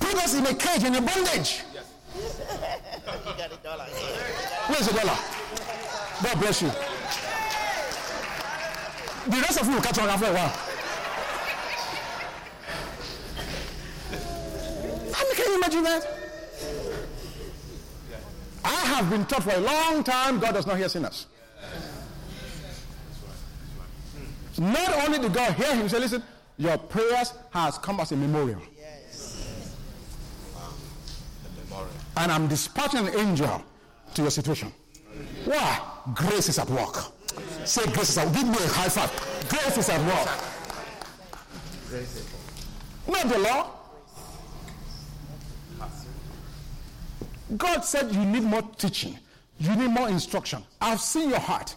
[0.00, 1.62] Put us in a cage in a bondage.
[3.62, 3.84] Dollar.
[4.68, 5.18] Where's the dollar?
[6.22, 6.68] God bless you.
[9.30, 10.56] The rest of you will catch on after a while.
[15.36, 16.06] Can you imagine that?
[18.64, 21.26] I have been taught for a long time God does not hear sinners.
[24.58, 26.22] Not only did God hear him say, listen,
[26.58, 28.60] your prayers has come as a memorial.
[32.16, 33.62] And I'm dispatching an angel
[34.14, 34.72] to your situation.
[35.44, 35.80] Why?
[36.14, 36.96] Grace is at work.
[37.64, 38.34] Say grace is at work.
[38.34, 39.10] Give me a high five.
[39.48, 40.28] Grace is at work.
[43.08, 43.70] Not the law.
[47.56, 49.18] God said you need more teaching.
[49.58, 50.62] You need more instruction.
[50.80, 51.74] I've seen your heart.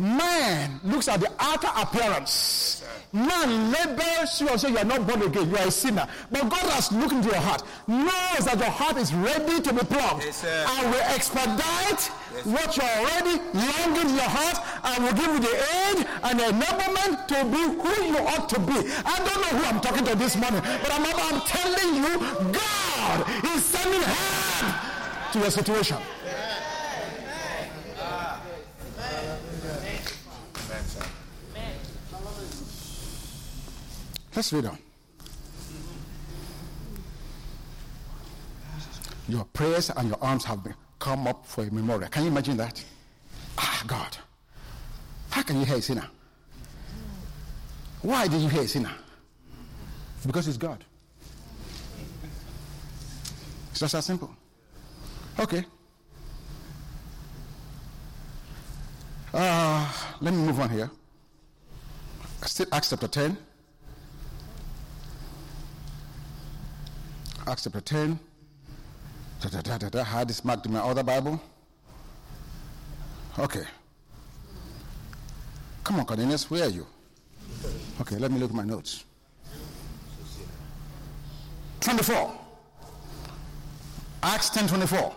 [0.00, 2.82] Man looks at the outer appearance.
[3.12, 5.50] Man labels you and says you are not born again.
[5.50, 6.08] You are a sinner.
[6.30, 9.84] But God has looked into your heart, knows that your heart is ready to be
[9.84, 12.00] plugged, Yes, and will expedite
[12.44, 16.44] what you're already longing in your heart, and will give you the aid and the
[16.44, 18.72] enablement to be who you ought to be.
[19.04, 22.18] I don't know who I'm talking to this morning, but I'm, I'm telling you,
[22.50, 25.98] God is sending help to your situation.
[30.72, 31.04] Amen, sir.
[34.42, 34.78] Let's read on.
[39.28, 42.08] Your prayers and your alms have been come up for a memorial.
[42.08, 42.84] Can you imagine that?
[43.56, 44.16] Ah, God.
[45.30, 46.08] How can you hear a sinner?
[48.00, 48.90] Why did you hear a sinner?
[50.26, 50.84] Because it's God.
[53.70, 54.34] It's just that simple.
[55.38, 55.64] Okay.
[59.32, 60.90] Uh, let me move on here.
[62.44, 63.36] Still Acts chapter 10.
[67.46, 68.18] Acts chapter 10.
[69.40, 70.00] Da, da, da, da, da.
[70.00, 71.40] I had this marked in my other Bible.
[73.38, 73.64] Okay.
[75.82, 76.86] Come on, Cornelius, where are you?
[78.00, 79.04] Okay, let me look at my notes.
[81.80, 82.38] 24.
[84.22, 85.16] Acts 10 24.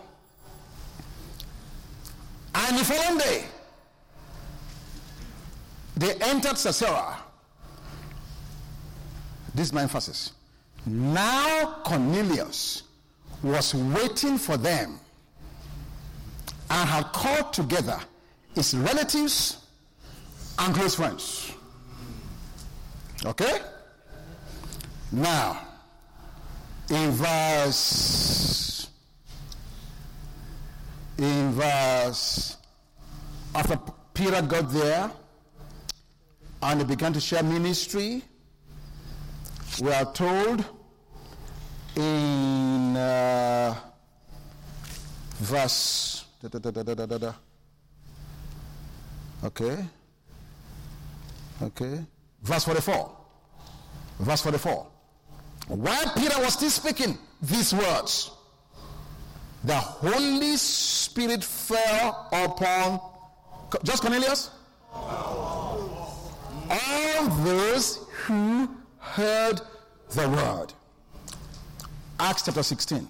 [2.56, 3.44] And the following day,
[5.96, 7.18] they entered Caesarea.
[9.54, 10.32] This is my emphasis.
[10.86, 12.84] Now Cornelius
[13.42, 15.00] was waiting for them
[16.70, 17.98] and had called together
[18.54, 19.66] his relatives
[20.58, 21.52] and close friends.
[23.24, 23.58] Okay?
[25.10, 25.60] Now,
[26.88, 28.88] in verse,
[31.18, 32.56] in verse,
[33.54, 33.78] after
[34.14, 35.10] Peter got there
[36.62, 38.22] and he began to share ministry,
[39.80, 40.64] we are told
[41.96, 43.74] in uh,
[45.38, 47.32] verse da, da, da,
[49.44, 49.76] okay.
[51.62, 52.04] Okay.
[52.42, 53.16] Verse 44
[54.20, 54.86] verse 44
[55.68, 58.30] while peter was still speaking these words
[59.64, 63.00] the holy spirit fell upon
[63.82, 64.50] just cornelius?
[66.70, 68.68] All those who
[68.98, 69.60] heard
[70.10, 70.72] the word
[72.18, 73.06] Acts chapter 16.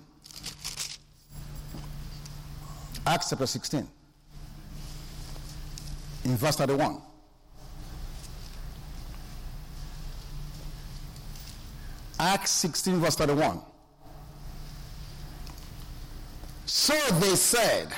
[3.07, 3.89] Acts chapter 16.
[6.25, 7.01] In verse 31.
[12.19, 13.61] Acts 16, verse 31.
[16.65, 17.89] So they said,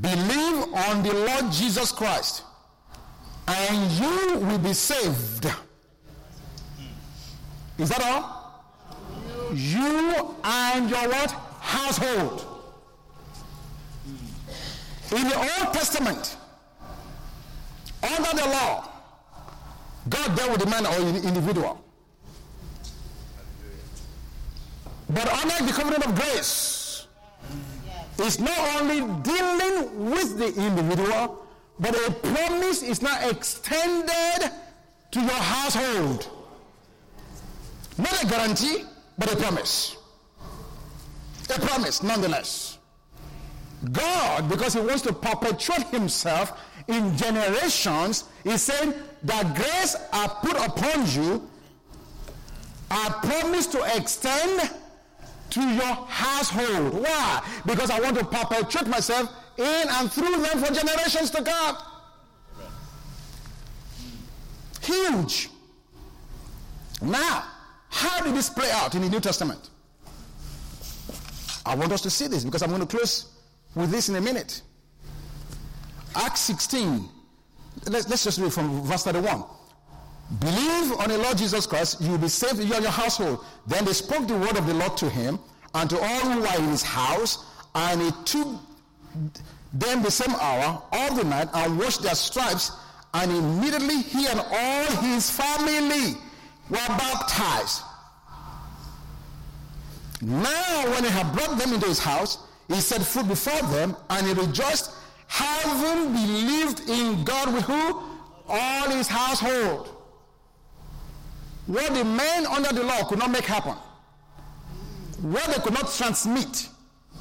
[0.00, 2.42] Believe on the Lord Jesus Christ,
[3.48, 5.46] and you will be saved.
[7.78, 8.31] Is that all?
[9.54, 11.30] You and your what?
[11.60, 12.46] Household.
[15.14, 16.36] In the old testament
[18.02, 18.88] under the law
[20.08, 21.84] god dealt with the man or the individual.
[25.08, 27.06] But under the covenant of grace
[28.18, 31.46] it's not only dealing with the individual
[31.78, 34.50] but a promise is now extended
[35.10, 36.28] to your household.
[37.98, 38.84] Not a guarantee
[39.18, 39.96] but a promise.
[41.54, 42.78] A promise, nonetheless.
[43.90, 46.58] God, because He wants to perpetuate Himself
[46.88, 48.94] in generations, is saying
[49.24, 51.48] that grace I put upon you,
[52.90, 54.70] I promise to extend
[55.50, 56.94] to your household.
[56.94, 57.42] Why?
[57.66, 61.76] Because I want to perpetuate myself in and through them for generations to come.
[64.82, 65.50] Huge.
[67.00, 67.44] Now,
[68.02, 69.70] how did this play out in the New Testament?
[71.64, 73.30] I want us to see this because I'm going to close
[73.74, 74.62] with this in a minute.
[76.16, 77.08] Acts 16.
[77.86, 79.44] Let's, let's just read from verse 31.
[80.40, 83.44] Believe on the Lord Jesus Christ, you will be saved, you and your household.
[83.66, 85.38] Then they spoke the word of the Lord to him
[85.74, 87.44] and to all who were in his house,
[87.74, 88.48] and he took
[89.72, 92.72] them the same hour, all the night, and washed their stripes,
[93.14, 96.14] and immediately he and all his family
[96.68, 97.82] were baptized.
[100.22, 104.24] Now, when he had brought them into his house, he set food before them, and
[104.24, 104.92] he rejoiced,
[105.26, 108.00] having believed in God with who?
[108.48, 109.88] All his household.
[111.66, 113.74] What the men under the law could not make happen,
[115.22, 116.68] what they could not transmit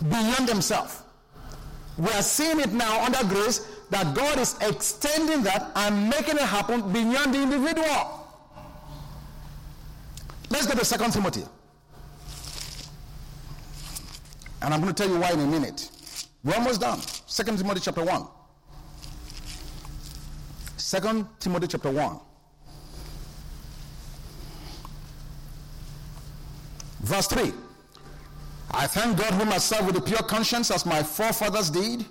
[0.08, 1.02] beyond themselves.
[1.97, 6.41] We are seeing it now under grace that God is extending that and making it
[6.41, 8.28] happen beyond the individual.
[10.49, 11.43] Let's go to 2 Timothy.
[14.62, 15.89] And I'm going to tell you why in a minute.
[16.43, 16.99] We're almost done.
[17.26, 18.28] Second Timothy chapter 1.
[20.78, 22.20] Second Timothy chapter 1.
[27.01, 27.53] Verse 3.
[28.72, 32.05] I thank God whom I serve with a pure conscience as my forefathers did.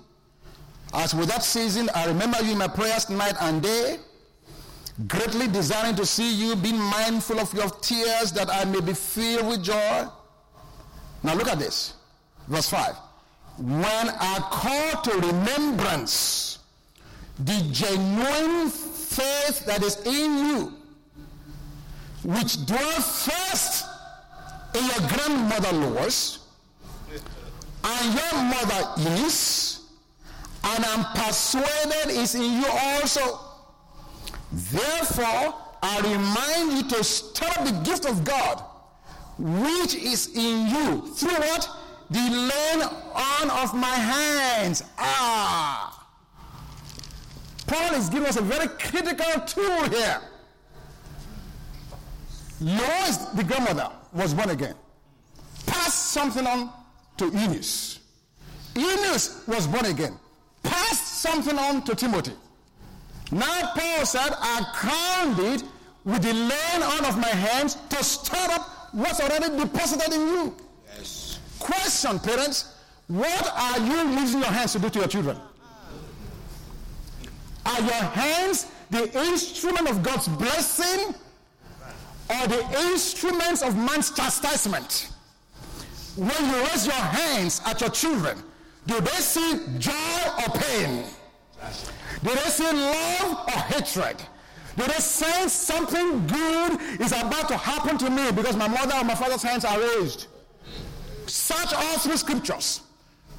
[0.93, 3.97] As without ceasing, I remember you in my prayers night and day,
[5.07, 9.47] greatly desiring to see you, being mindful of your tears, that I may be filled
[9.47, 10.05] with joy.
[11.23, 11.93] Now look at this.
[12.51, 12.95] Verse 5.
[13.59, 16.59] When I call to remembrance
[17.39, 20.73] the genuine faith that is in you,
[22.25, 23.85] which dwelt first
[24.75, 26.39] in your grandmother Lois
[27.85, 29.89] and your mother Eunice,
[30.65, 33.39] and I'm persuaded is in you also.
[34.51, 38.61] Therefore, I remind you to stir up the gift of God,
[39.39, 41.77] which is in you, through what?
[42.11, 44.83] The laying on of my hands.
[44.97, 46.07] Ah!
[47.65, 50.19] Paul is giving us a very critical tool here.
[52.59, 54.75] Lois, the grandmother, was born again.
[55.65, 56.69] Passed something on
[57.15, 57.99] to Eunice.
[58.75, 60.19] Eunice was born again.
[60.63, 62.33] Passed something on to Timothy.
[63.31, 65.63] Now Paul said, I crowned it
[66.03, 70.55] with the laying on of my hands to stir up what's already deposited in you.
[71.61, 72.73] Question, parents,
[73.07, 75.37] what are you using your hands to do to your children?
[77.65, 81.13] Are your hands the instrument of God's blessing
[82.29, 85.11] or the instruments of man's chastisement?
[86.17, 88.43] When you raise your hands at your children,
[88.87, 91.03] do they see joy or pain?
[92.23, 94.17] Do they see love or hatred?
[94.77, 99.03] Do they sense something good is about to happen to me because my mother or
[99.03, 100.27] my father's hands are raised?
[101.31, 102.81] Search all through scriptures.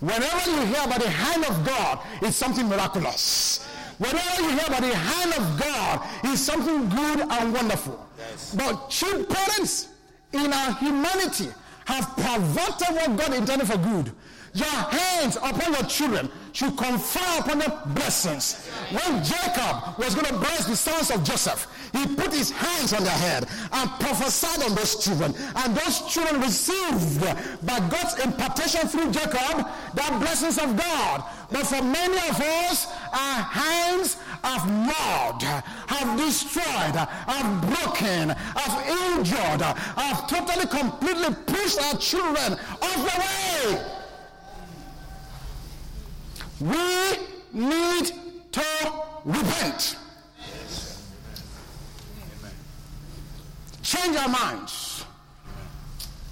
[0.00, 3.66] Whenever you hear about the hand of God, it's something miraculous.
[3.98, 8.04] Whenever you hear about the hand of God, it's something good and wonderful.
[8.18, 8.54] Yes.
[8.54, 9.88] But cheap parents
[10.32, 11.48] in our humanity
[11.84, 14.12] have perverted what God intended for good.
[14.54, 18.68] Your hands upon your children should confer upon them blessings.
[18.90, 23.02] When Jacob was going to bless the sons of Joseph, he put his hands on
[23.02, 25.34] their head and prophesied on those children.
[25.56, 27.20] And those children received
[27.66, 31.24] by God's impartation through Jacob the blessings of God.
[31.50, 39.62] But for many of us, our hands have gnawed, have destroyed, have broken, have injured,
[39.62, 43.91] have totally, completely pushed our children off the way.
[46.62, 47.18] We
[47.52, 48.12] need
[48.52, 48.92] to
[49.24, 49.96] repent.
[53.82, 55.04] Change our minds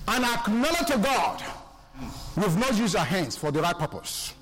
[0.06, 1.42] and acknowledge to God
[2.36, 4.34] we've not used our hands for the right purpose.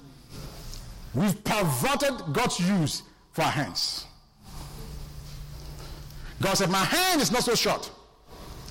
[1.14, 4.04] We've perverted God's use for our hands.
[6.42, 7.90] God said, My hand is not so short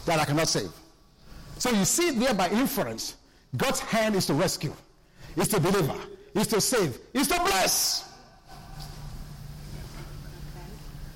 [0.05, 0.70] that I cannot save.
[1.57, 3.15] So you see there by inference,
[3.55, 4.74] God's hand is to rescue,
[5.36, 5.95] is to deliver,
[6.34, 8.10] is to save, is to bless.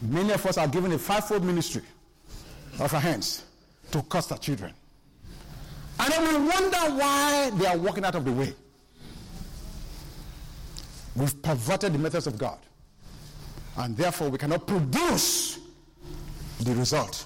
[0.02, 1.84] Many of us are given a fivefold ministry
[2.80, 3.46] of our hands
[3.92, 4.74] to cost our children.
[6.00, 8.56] And then we wonder why they are walking out of the way.
[11.16, 12.58] We've perverted the methods of God.
[13.78, 15.60] And therefore, we cannot produce
[16.60, 17.26] the result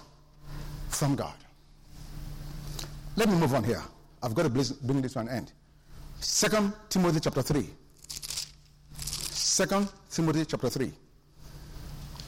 [0.89, 1.35] from God.
[3.15, 3.81] Let me move on here.
[4.21, 5.51] I've got to bring this to an end.
[6.25, 7.69] Second Timothy chapter 3.
[8.97, 10.91] Second Timothy chapter 3.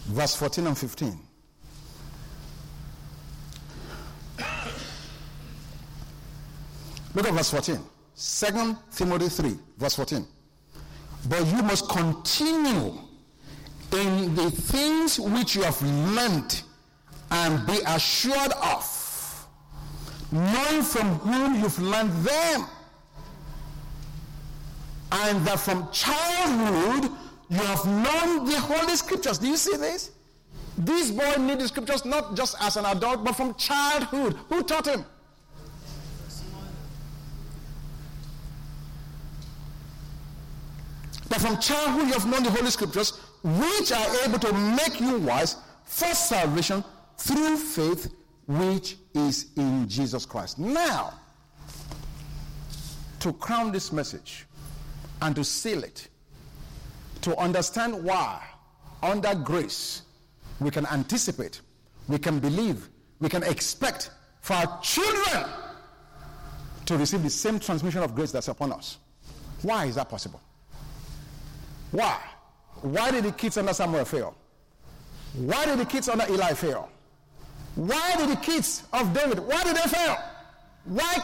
[0.06, 1.20] Verse 14 and 15.
[7.16, 7.80] Look at verse 14.
[8.14, 10.26] Second Timothy 3, verse 14.
[11.28, 12.94] But you must continue
[13.94, 16.62] in the things which you have learned
[17.32, 19.48] and be assured of,
[20.32, 22.68] knowing from whom you've learned them,
[25.12, 27.12] and that from childhood
[27.50, 29.38] you have known the Holy Scriptures.
[29.38, 30.12] Do you see this?
[30.78, 34.38] This boy knew the Scriptures not just as an adult, but from childhood.
[34.50, 35.06] Who taught him?
[41.30, 45.18] That from childhood you have known the Holy Scriptures, which are able to make you
[45.20, 45.56] wise
[45.86, 46.84] for salvation
[47.18, 48.14] through faith
[48.48, 50.58] which is in Jesus Christ.
[50.58, 51.14] Now,
[53.20, 54.47] to crown this message
[55.22, 56.08] and to seal it,
[57.22, 58.44] to understand why,
[59.02, 60.04] under grace,
[60.60, 61.62] we can anticipate,
[62.08, 62.90] we can believe,
[63.20, 64.12] we can expect
[64.42, 65.46] for our children
[66.86, 68.98] to receive the same transmission of grace that's upon us.
[69.62, 70.42] Why is that possible?
[71.92, 72.20] Why?
[72.82, 74.36] Why did the kids under Samuel fail?
[75.34, 76.90] Why did the kids under Eli fail?
[77.76, 80.18] Why did the kids of David, why did they fail?
[80.86, 81.16] Why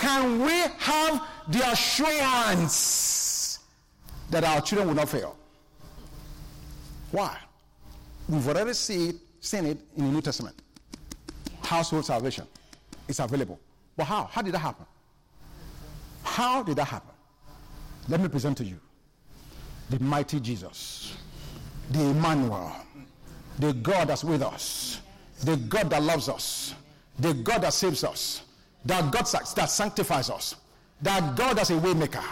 [0.00, 3.58] can we have the assurance
[4.30, 5.36] that our children will not fail?
[7.10, 7.36] Why?
[8.28, 10.56] We've already see seen it in the New Testament.
[11.62, 12.46] Household salvation
[13.08, 13.60] is available.
[13.96, 14.24] But how?
[14.24, 14.86] How did that happen?
[16.22, 17.14] How did that happen?
[18.08, 18.80] Let me present to you
[19.90, 21.14] the mighty Jesus,
[21.90, 22.72] the Emmanuel,
[23.58, 25.00] the God that's with us,
[25.44, 26.74] the God that loves us,
[27.18, 28.42] the God that saves us,
[28.84, 30.56] that God that sanctifies us,
[31.02, 32.24] that God as a waymaker,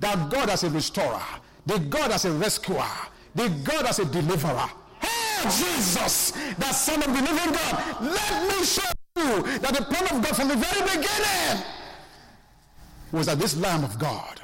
[0.00, 1.22] that God as a restorer,
[1.66, 2.86] the God as a rescuer,
[3.34, 4.68] the God as a deliverer.
[5.00, 8.82] Hey, Jesus, the Son of the living God, let me show
[9.16, 11.64] you that the plan of God from the very beginning
[13.12, 14.40] was that this Lamb of God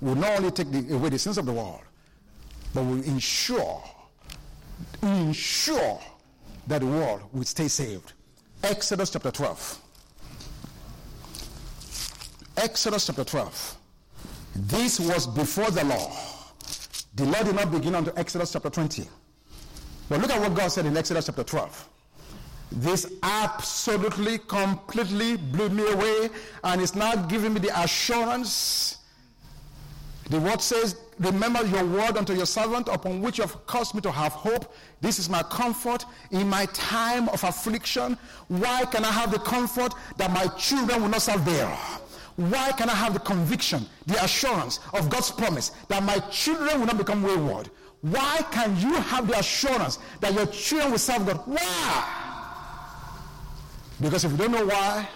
[0.00, 1.80] will not only take the, away the sins of the world,
[2.74, 3.82] but will ensure,
[5.02, 6.00] ensure
[6.66, 8.12] that the world will stay saved.
[8.62, 9.80] Exodus chapter 12.
[12.66, 13.76] Exodus chapter 12.
[14.56, 16.10] This was before the law.
[17.14, 19.04] The law did not begin until Exodus chapter 20.
[20.08, 21.88] But look at what God said in Exodus chapter 12.
[22.72, 26.28] This absolutely, completely blew me away,
[26.64, 28.98] and it's now giving me the assurance.
[30.28, 34.00] The word says, Remember your word unto your servant, upon which you have caused me
[34.00, 34.74] to have hope.
[35.00, 38.18] This is my comfort in my time of affliction.
[38.48, 41.78] Why can I have the comfort that my children will not serve there?
[42.36, 46.86] Why can I have the conviction, the assurance of God's promise that my children will
[46.86, 47.70] not become wayward?
[48.02, 51.40] Why can you have the assurance that your children will serve God?
[51.46, 52.22] Why?
[54.00, 55.08] Because if you don't know why,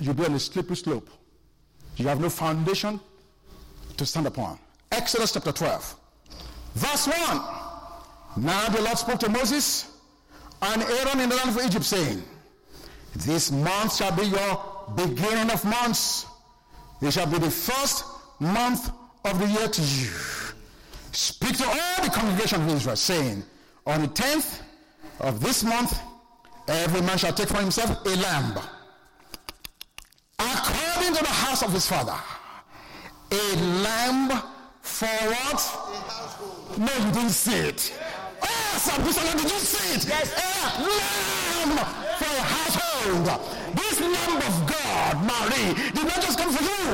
[0.00, 1.08] you'll be on a slippery slope.
[1.96, 3.00] You have no foundation
[3.96, 4.58] to stand upon.
[4.90, 5.96] Exodus chapter 12,
[6.74, 8.44] verse 1.
[8.44, 9.92] Now the Lord spoke to Moses
[10.60, 12.22] and Aaron in the land of Egypt, saying,
[13.14, 16.26] This month shall be your beginning of months.
[17.00, 18.04] It shall be the first
[18.40, 18.90] month
[19.24, 20.10] of the year to you.
[21.12, 23.42] Speak to all the congregation of Israel, saying,
[23.86, 24.62] On the tenth
[25.20, 25.98] of this month,
[26.68, 28.58] every man shall take for himself a lamb,
[30.38, 32.18] according to the house of his father
[33.30, 34.42] a lamb
[34.80, 36.78] for what?
[36.78, 37.92] No, you didn't see it.
[38.42, 38.46] Oh,
[38.78, 40.06] Sabusala, did you see it?
[40.08, 40.32] Yes.
[40.32, 41.76] A lamb
[42.18, 43.76] for a household.
[43.76, 44.67] This lamb of
[44.98, 46.86] God, Marie, did not just come for you.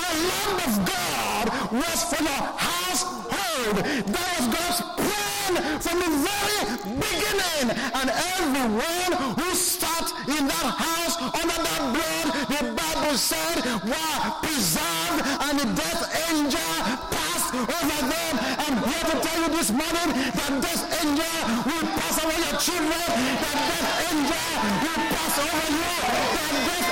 [0.00, 1.44] The lamb of God
[1.76, 3.76] was for your household.
[4.14, 5.52] That was God's plan
[5.84, 6.60] from the very
[7.04, 7.66] beginning.
[7.98, 8.08] And
[8.40, 15.54] everyone who sat in that house under that blood, the Bible said, were preserved and
[15.60, 16.02] the death
[16.32, 16.74] angel
[17.12, 18.34] passed over them.
[18.64, 21.38] I'm here to tell you this morning that death angel
[21.68, 23.04] will pass over your children.
[23.44, 24.48] That death angel
[24.80, 25.92] will pass over you.
[26.40, 26.89] That death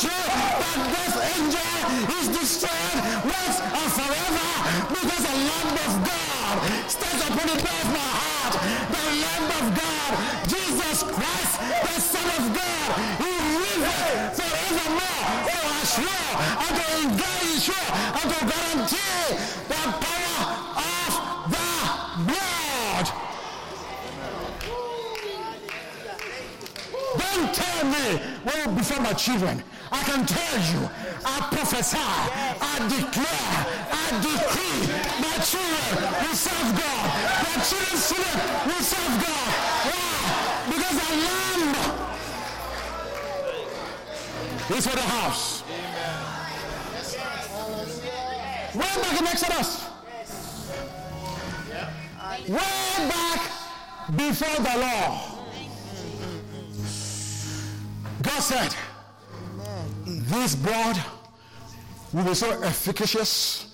[0.00, 1.76] sure that death angel
[2.16, 4.48] is destroyed once and forever
[4.96, 6.56] because the Lamb of God
[6.88, 8.54] stands upon the door of my heart.
[8.96, 10.12] The Lamb of God,
[10.48, 11.52] Jesus Christ,
[11.84, 12.88] the Son of God,
[13.20, 15.20] He lives forevermore.
[15.52, 16.28] Oh, I swear,
[16.64, 19.36] I can guarantee, I can guarantee
[19.68, 20.40] the power
[20.80, 21.12] of
[21.52, 21.68] the
[22.24, 23.06] blood.
[27.20, 29.62] Don't tell me, what will befall my children,
[30.00, 30.88] I can tell you,
[31.26, 33.52] I prophesy, I declare,
[33.92, 34.88] I decree,
[35.20, 35.92] my children
[36.24, 37.06] will serve God.
[37.44, 39.48] My children's children will serve God.
[39.90, 40.08] Why?
[40.72, 41.72] Because I Lamb
[44.74, 45.62] is for the house.
[48.74, 49.70] Way back in Exodus.
[52.48, 53.40] Way back
[54.16, 55.30] before the law.
[58.22, 58.74] God said,
[60.18, 61.00] This blood
[62.12, 63.66] will be so efficacious,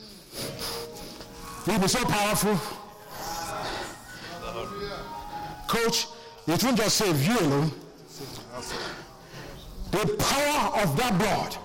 [1.67, 2.61] will be so powerful.
[5.67, 6.07] Coach,
[6.47, 7.73] it won't just save you alone.
[9.93, 11.57] The power of that blood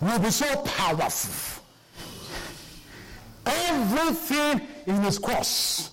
[0.00, 1.62] will be so powerful.
[3.46, 5.92] Everything in its course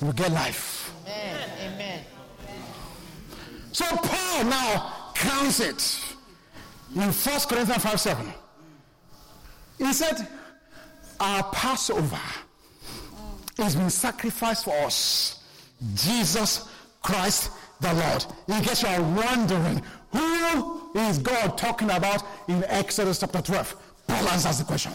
[0.00, 0.92] will get life.
[1.04, 1.50] Amen.
[1.64, 2.04] Amen.
[3.72, 6.03] So Paul now counts it
[6.94, 7.12] in 1
[7.48, 8.32] Corinthians 5 7.
[9.78, 10.28] He said,
[11.18, 12.20] Our Passover
[13.58, 15.42] has been sacrificed for us.
[15.94, 16.68] Jesus
[17.02, 18.26] Christ the Lord.
[18.48, 19.82] In case you are wondering,
[20.12, 23.76] who is God talking about in Exodus chapter 12?
[24.06, 24.92] Paul answers the question.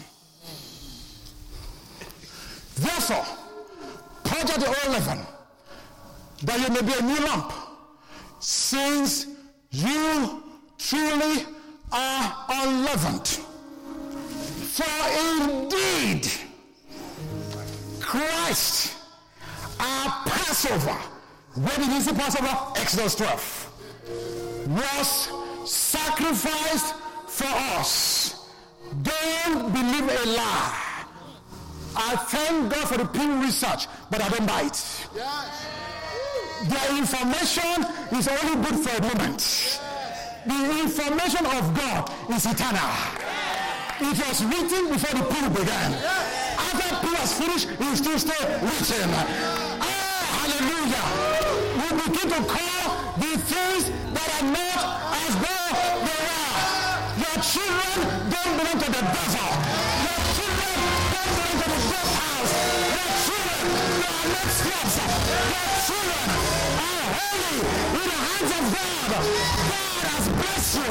[2.75, 3.25] Therefore,
[4.23, 5.19] purge the old leaven,
[6.43, 7.51] that you may be a new lump,
[8.39, 9.27] since
[9.71, 10.43] you
[10.77, 11.45] truly
[11.91, 13.27] are unleavened.
[13.27, 14.85] For
[15.41, 16.27] indeed,
[17.99, 18.95] Christ,
[19.79, 20.97] our Passover,
[21.55, 22.79] when did he say Passover?
[22.79, 23.65] Exodus 12.
[24.69, 25.29] Was
[25.65, 26.95] sacrificed
[27.27, 28.49] for us.
[29.03, 30.85] Don't believe a lie.
[31.95, 35.07] I thank God for the Pew Research, but I don't buy it.
[36.69, 39.81] Their information is only good for a moment.
[40.45, 42.79] The information of God is eternal.
[43.99, 45.93] It was written before the pool began.
[45.93, 49.09] After pool was finished, it still stay written.
[49.11, 51.05] Oh, ah, hallelujah.
[51.75, 52.83] We begin to call
[53.19, 54.79] the things that are not
[55.11, 55.75] as though
[56.07, 56.59] they are.
[57.19, 59.49] Your children don't belong to the devil.
[60.07, 60.75] Your children
[61.11, 62.51] don't belong to the death house.
[62.95, 63.63] Your children,
[63.99, 64.95] they are not slaves.
[65.51, 66.27] Your children
[67.19, 67.57] holy
[67.99, 69.11] in the hands of God.
[69.71, 70.89] God has blessed you.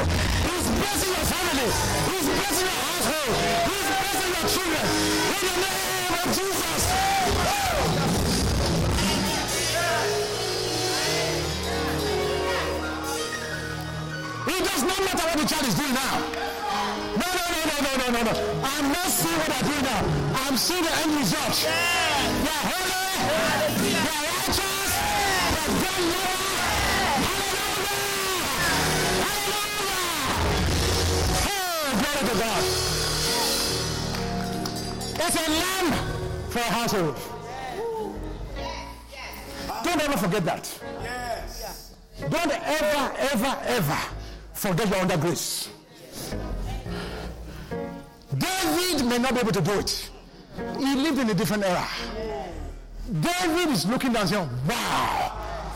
[0.48, 1.68] He's blessing your family.
[2.10, 3.34] He's blessing your household.
[3.68, 4.84] He's blessing your children.
[5.36, 6.82] In the name of Jesus.
[14.48, 16.14] It does not matter what the child is doing now.
[17.20, 18.34] No, no, no, no, no, no, no, no.
[18.64, 20.02] I'm not seeing what they're doing now.
[20.46, 21.56] I'm seeing the end result.
[22.44, 23.08] They're holy.
[23.92, 24.77] They're righteous.
[32.00, 32.62] Glory to God.
[35.20, 35.90] It's a lamb
[36.50, 37.16] for a household.
[39.84, 40.80] Don't ever forget that.
[42.20, 43.98] Don't ever, ever, ever
[44.52, 45.70] forget you're under grace.
[48.36, 50.10] David may not be able to do it.
[50.78, 51.86] He lived in a different era.
[53.20, 55.27] David is looking down saying, Wow,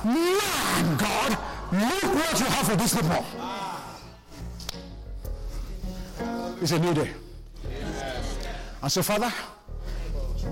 [0.05, 1.31] man, God,
[1.73, 3.25] look what you have for these people.
[6.61, 7.11] It's a new day.
[8.83, 9.33] And so, Father,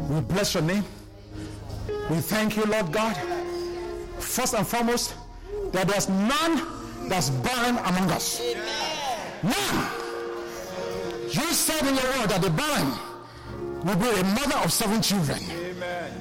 [0.08, 0.84] we bless your name.
[2.10, 3.16] We thank you, Lord God.
[4.18, 5.14] First and foremost,
[5.72, 8.40] that there's none that's barren among us.
[9.42, 9.90] None.
[11.30, 12.92] You said in your word that the barren
[13.84, 15.38] will be a mother of seven children.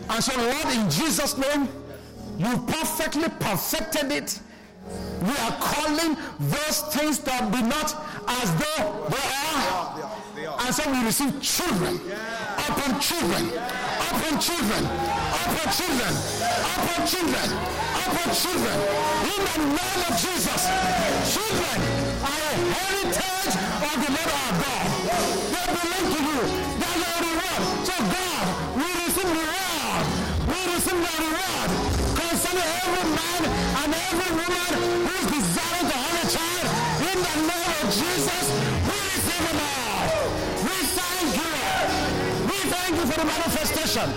[0.10, 1.68] And so, Lord, in Jesus' name,
[2.40, 4.40] you perfectly perfected it.
[5.22, 7.92] We are calling those things that be not
[8.28, 10.00] as though they are.
[10.66, 12.00] And so we receive children.
[12.64, 16.14] Upon children, upon children, upon children,
[16.64, 17.48] upon children,
[18.08, 18.78] upon children.
[19.28, 20.62] In the name of Jesus,
[21.36, 21.78] children
[22.24, 24.49] are a heritage of the Lord
[32.90, 33.42] every man
[33.84, 34.72] and every woman
[35.06, 36.68] who is desiring to have a child.
[37.10, 38.44] In the name of Jesus,
[38.88, 40.06] we receive it all.
[40.66, 41.54] We thank you.
[42.50, 44.08] We thank you for the manifestation.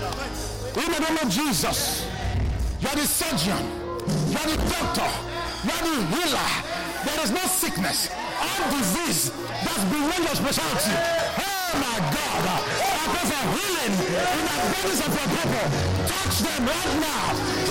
[0.81, 2.05] In the name of Jesus,
[2.81, 3.63] you are the surgeon.
[4.29, 5.09] You are the doctor.
[5.63, 6.49] You are the healer.
[7.05, 9.31] There is no sickness or disease
[9.63, 11.52] that's beyond your specialty.
[11.73, 12.43] Oh my God.
[12.45, 15.65] I pray for healing in the bodies of your people.
[16.07, 17.23] Touch them right now.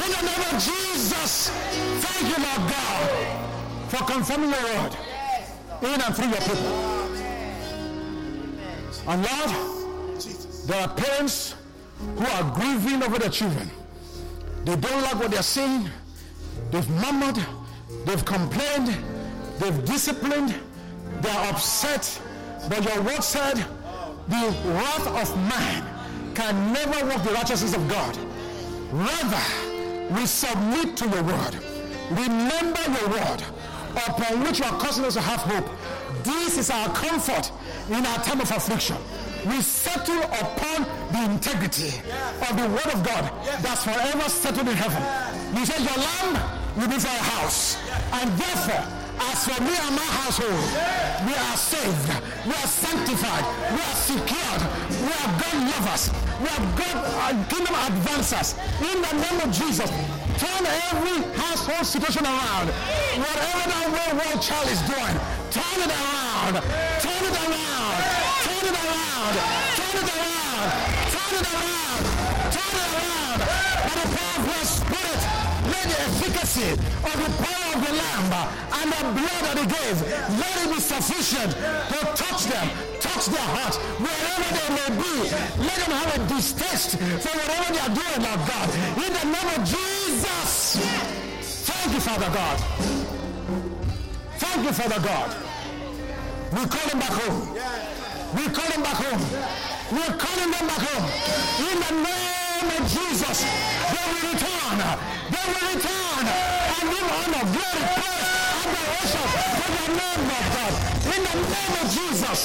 [0.03, 1.51] In the name of Jesus.
[2.03, 3.03] Thank you, Lord God,
[3.89, 4.93] for confirming your word
[5.83, 6.73] in and through your people.
[9.09, 9.51] And Lord,
[10.67, 11.55] there are parents
[12.17, 13.71] who are grieving over their children.
[14.65, 15.89] They don't like what they're saying.
[16.71, 17.39] They've murmured.
[18.05, 18.97] They've complained.
[19.59, 20.55] They've disciplined.
[21.21, 22.21] They're upset.
[22.69, 23.65] But your word said,
[24.33, 25.85] the wrath of man
[26.35, 28.17] can never work the righteousness of God.
[28.91, 31.59] Rather, we submit to your word.
[32.11, 33.43] Remember your word
[34.09, 35.69] upon which you are causing us to have hope.
[36.25, 37.53] This is our comfort
[37.91, 38.97] in our time of affliction.
[39.47, 41.89] We settle upon the integrity
[42.49, 43.31] of the word of God
[43.61, 45.03] that's forever settled in heaven.
[45.57, 47.77] You said your lamb will be for a house.
[48.13, 50.65] And therefore, as for me and my household,
[51.27, 52.09] we are saved,
[52.47, 56.11] we are sanctified, we are secured, we are God lovers,
[56.41, 58.55] we are God uh, kingdom advancers.
[58.81, 59.91] In the name of Jesus,
[60.39, 62.69] turn every household situation around.
[63.19, 65.17] Whatever that wayward child is doing,
[65.51, 66.55] turn it around,
[67.05, 67.97] turn it around,
[68.47, 69.35] turn it around,
[69.79, 70.69] turn it around,
[71.13, 72.03] turn it around,
[72.51, 73.13] turn it around.
[73.13, 73.22] By
[76.03, 78.27] efficacy of the power of the Lamb
[78.79, 79.97] and the blood that he gave,
[80.39, 82.67] let it be sufficient to touch them,
[83.01, 85.15] touch their hearts, wherever they may be.
[85.63, 88.69] Let them have a distaste for whatever they are doing, Lord God.
[88.99, 90.83] In the name of Jesus.
[91.67, 92.59] Thank you, Father God.
[94.39, 95.31] Thank you, Father God.
[96.53, 97.55] We call them back home.
[98.35, 99.23] We call them back home.
[99.93, 101.07] We're calling them back home.
[101.69, 103.45] In the name of Jesus,
[103.93, 104.52] they will return.
[104.73, 108.29] They will return and give honor, glory, praise,
[108.63, 109.27] adoration
[109.59, 110.73] to the name of God.
[111.13, 112.41] In the name of Jesus.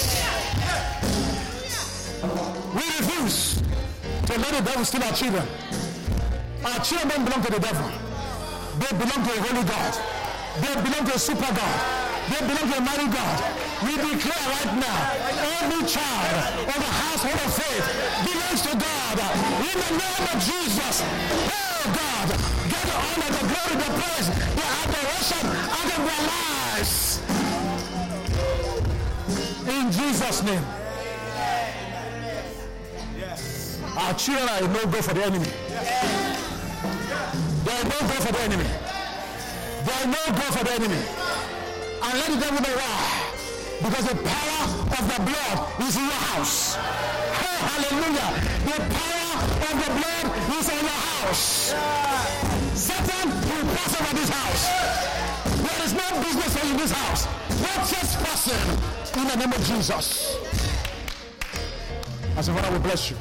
[2.75, 3.37] We refuse
[4.25, 5.47] to let the devil steal our children.
[6.65, 7.91] Our children don't belong to the devil.
[8.79, 9.93] They belong to a holy God.
[10.59, 11.75] They belong to a super God.
[12.29, 13.66] They belong to a mighty God.
[13.83, 15.13] We declare right now,
[15.61, 16.33] every child
[16.65, 17.85] of the household of faith
[18.25, 19.19] belongs to God.
[19.61, 21.03] In the name of Jesus.
[21.05, 22.27] Oh God,
[22.73, 25.45] get the honor, the glory, the praise, the adoration
[25.77, 27.21] out of their lives.
[29.69, 30.65] In Jesus' name.
[33.95, 35.51] Our children are no-go for the enemy.
[37.63, 38.69] They are no go for the enemy.
[39.85, 41.01] They are no go for the enemy.
[42.01, 43.26] And let the devil know why.
[43.81, 44.63] Because the power
[44.97, 46.75] of the blood is in your house.
[46.75, 48.29] Hallelujah.
[48.65, 49.33] The power
[49.67, 50.25] of the blood
[50.57, 51.73] is in your house.
[52.73, 54.63] Satan will pass over this house.
[55.61, 57.27] There is no business for you in this house.
[57.61, 59.21] Not just person.
[59.21, 60.37] In the name of Jesus.
[62.35, 63.17] I say, Father, we bless you.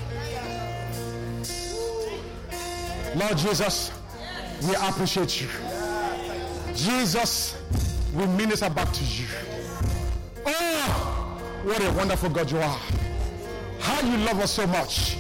[3.15, 3.93] Lord Jesus,
[4.63, 5.49] we appreciate you.
[6.75, 7.57] Jesus,
[8.15, 9.27] we minister back to you.
[10.49, 12.81] Oh, what a wonderful God you are.
[13.81, 15.17] How you love us so much.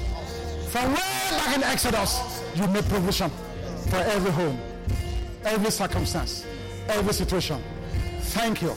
[0.68, 1.00] From way
[1.30, 3.30] back in Exodus, you made provision
[3.88, 4.58] for every home,
[5.44, 6.46] every circumstance,
[6.88, 7.62] every situation.
[8.20, 8.74] Thank you.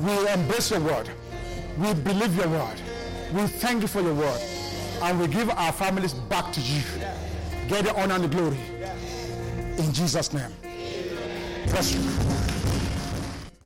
[0.00, 1.10] We embrace your word.
[1.78, 2.80] We believe your word.
[3.32, 4.40] We thank you for your word.
[5.02, 6.82] And we give our families back to you.
[7.68, 8.58] Get the honor and the glory.
[9.78, 10.50] In Jesus' name.
[11.66, 12.63] Bless you.